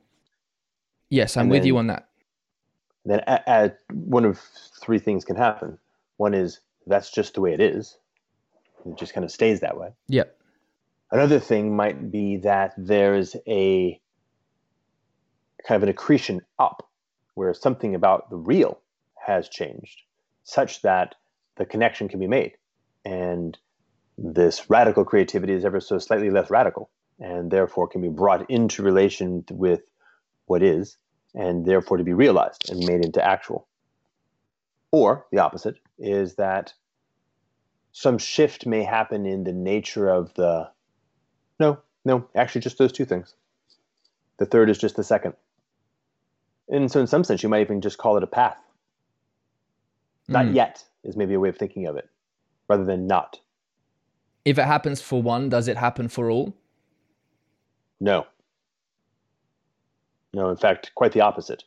[1.09, 2.09] Yes, I'm and with then, you on that.
[3.05, 4.39] Then at, at one of
[4.81, 5.79] three things can happen.
[6.19, 7.97] One is that's just the way it is.
[8.85, 9.89] It just kind of stays that way.
[10.09, 10.36] Yep.
[11.11, 14.01] Another thing might be that there's a
[15.67, 16.89] kind of an accretion up
[17.35, 18.81] where something about the real
[19.15, 20.03] has changed
[20.45, 21.15] such that
[21.57, 22.53] the connection can be made.
[23.05, 23.57] And
[24.19, 28.83] this radical creativity is ever so slightly less radical and therefore can be brought into
[28.83, 29.83] relation with
[30.47, 30.97] what is
[31.35, 33.69] and therefore to be realized and made into actual.
[34.91, 36.73] Or the opposite is that
[37.93, 40.71] some shift may happen in the nature of the.
[41.59, 43.35] No, no, actually, just those two things.
[44.39, 45.35] The third is just the second.
[46.69, 48.59] And so, in some sense, you might even just call it a path.
[50.29, 50.55] Not mm.
[50.55, 52.09] yet is maybe a way of thinking of it,
[52.69, 53.39] rather than not.
[54.45, 56.55] If it happens for one, does it happen for all?
[58.01, 58.27] No.
[60.35, 61.65] No, in fact, quite the opposite.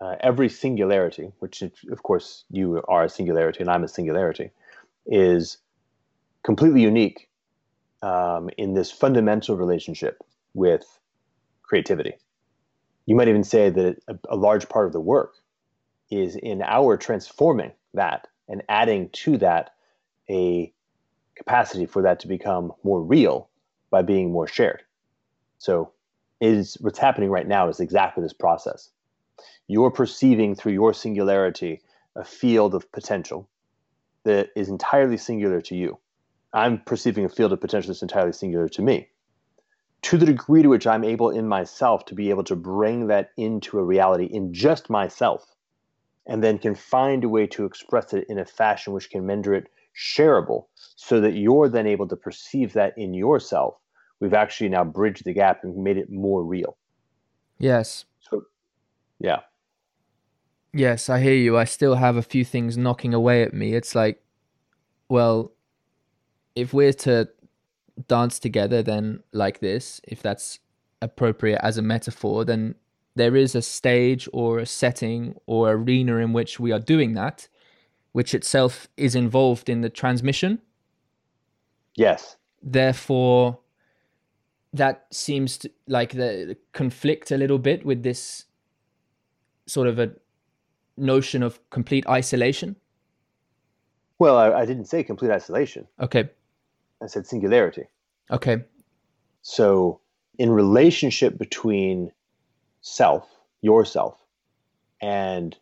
[0.00, 4.50] Uh, every singularity, which of course you are a singularity and I'm a singularity,
[5.06, 5.58] is
[6.42, 7.29] completely unique
[8.02, 10.22] um, in this fundamental relationship
[10.54, 10.84] with
[11.62, 12.14] creativity.
[13.06, 15.34] You might even say that a, a large part of the work
[16.10, 19.70] is in our transforming that and adding to that
[20.28, 20.72] a
[21.36, 23.48] capacity for that to become more real
[23.90, 24.82] by being more shared.
[25.58, 25.92] So
[26.40, 28.90] is what's happening right now is exactly this process.
[29.68, 31.80] You're perceiving through your singularity
[32.16, 33.48] a field of potential
[34.24, 35.98] that is entirely singular to you.
[36.52, 39.08] I'm perceiving a field of potential that's entirely singular to me.
[40.02, 43.30] To the degree to which I'm able in myself to be able to bring that
[43.36, 45.54] into a reality in just myself,
[46.26, 49.54] and then can find a way to express it in a fashion which can render
[49.54, 53.74] it shareable so that you're then able to perceive that in yourself
[54.20, 56.76] we've actually now bridged the gap and made it more real.
[57.58, 58.04] Yes.
[58.20, 58.44] So
[59.18, 59.40] yeah.
[60.72, 61.58] Yes i hear you.
[61.58, 63.74] I still have a few things knocking away at me.
[63.74, 64.22] It's like
[65.08, 65.52] well
[66.54, 67.28] if we're to
[68.08, 70.58] dance together then like this if that's
[71.02, 72.74] appropriate as a metaphor then
[73.16, 77.48] there is a stage or a setting or arena in which we are doing that
[78.12, 80.60] which itself is involved in the transmission.
[81.94, 82.36] Yes.
[82.62, 83.60] Therefore,
[84.72, 88.44] that seems to, like the conflict a little bit with this
[89.66, 90.12] sort of a
[90.96, 92.76] notion of complete isolation.
[94.18, 95.86] Well, I, I didn't say complete isolation.
[96.00, 96.30] Okay.
[97.02, 97.84] I said singularity.
[98.30, 98.64] Okay.
[99.42, 100.00] So,
[100.38, 102.12] in relationship between
[102.82, 103.26] self,
[103.62, 104.18] yourself,
[105.00, 105.56] and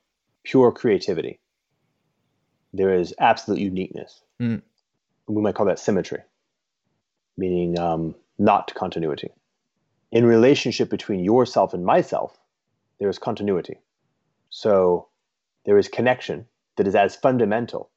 [0.44, 1.40] pure creativity,
[2.72, 4.22] there is absolute uniqueness.
[4.40, 4.62] Mm.
[5.28, 6.20] We might call that symmetry,
[7.36, 9.30] meaning um, not continuity.
[10.10, 12.38] In relationship between yourself and myself,
[12.98, 13.76] there is continuity.
[14.50, 15.08] So
[15.64, 17.90] there is connection that is as fundamental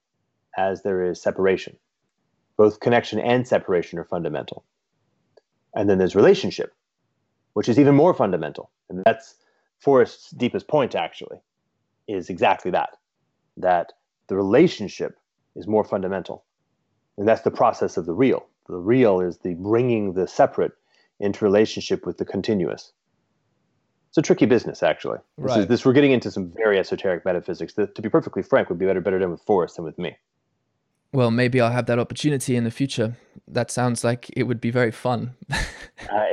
[0.57, 1.77] as there is separation.
[2.61, 4.63] Both connection and separation are fundamental.
[5.73, 6.75] And then there's relationship,
[7.53, 8.69] which is even more fundamental.
[8.87, 9.33] And that's
[9.79, 11.37] Forrest's deepest point, actually,
[12.07, 12.97] is exactly that.
[13.57, 13.93] That
[14.27, 15.17] the relationship
[15.55, 16.43] is more fundamental.
[17.17, 18.45] And that's the process of the real.
[18.67, 20.73] The real is the bringing the separate
[21.19, 22.93] into relationship with the continuous.
[24.09, 25.17] It's a tricky business, actually.
[25.39, 25.59] This, right.
[25.61, 28.77] is, this we're getting into some very esoteric metaphysics that, to be perfectly frank, would
[28.77, 30.15] be better better done with Forrest than with me.
[31.13, 33.17] Well, maybe I'll have that opportunity in the future.
[33.47, 35.35] That sounds like it would be very fun.
[35.51, 35.57] uh,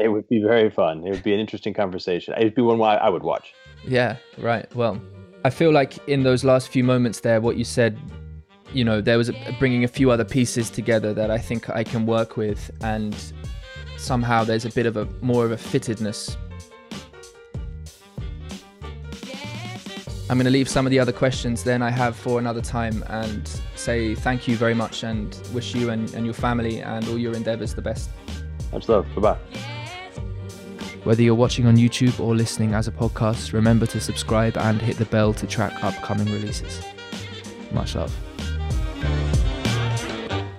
[0.01, 1.05] it would be very fun.
[1.05, 2.35] It would be an interesting conversation.
[2.37, 3.53] It'd be one I would watch.
[3.85, 4.73] Yeah, right.
[4.77, 5.01] Well,
[5.45, 7.99] I feel like in those last few moments there, what you said,
[8.73, 11.83] you know, there was a, bringing a few other pieces together that I think I
[11.83, 13.17] can work with, and
[13.97, 16.37] somehow there's a bit of a more of a fittedness.
[20.31, 23.03] I'm going to leave some of the other questions then I have for another time
[23.07, 27.19] and say thank you very much and wish you and, and your family and all
[27.19, 28.11] your endeavors the best.
[28.73, 29.07] Much love.
[29.15, 29.39] Bye bye.
[31.05, 34.97] Whether you're watching on YouTube or listening as a podcast, remember to subscribe and hit
[34.99, 36.83] the bell to track upcoming releases.
[37.73, 38.15] Much love.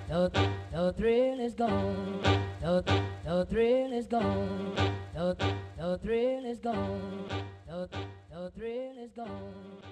[0.08, 2.20] The, the thrill is gone.
[2.60, 4.74] The, the thrill is gone.
[5.14, 7.28] The, the thrill is gone.
[7.68, 7.88] The,
[8.32, 9.82] the thrill is gone.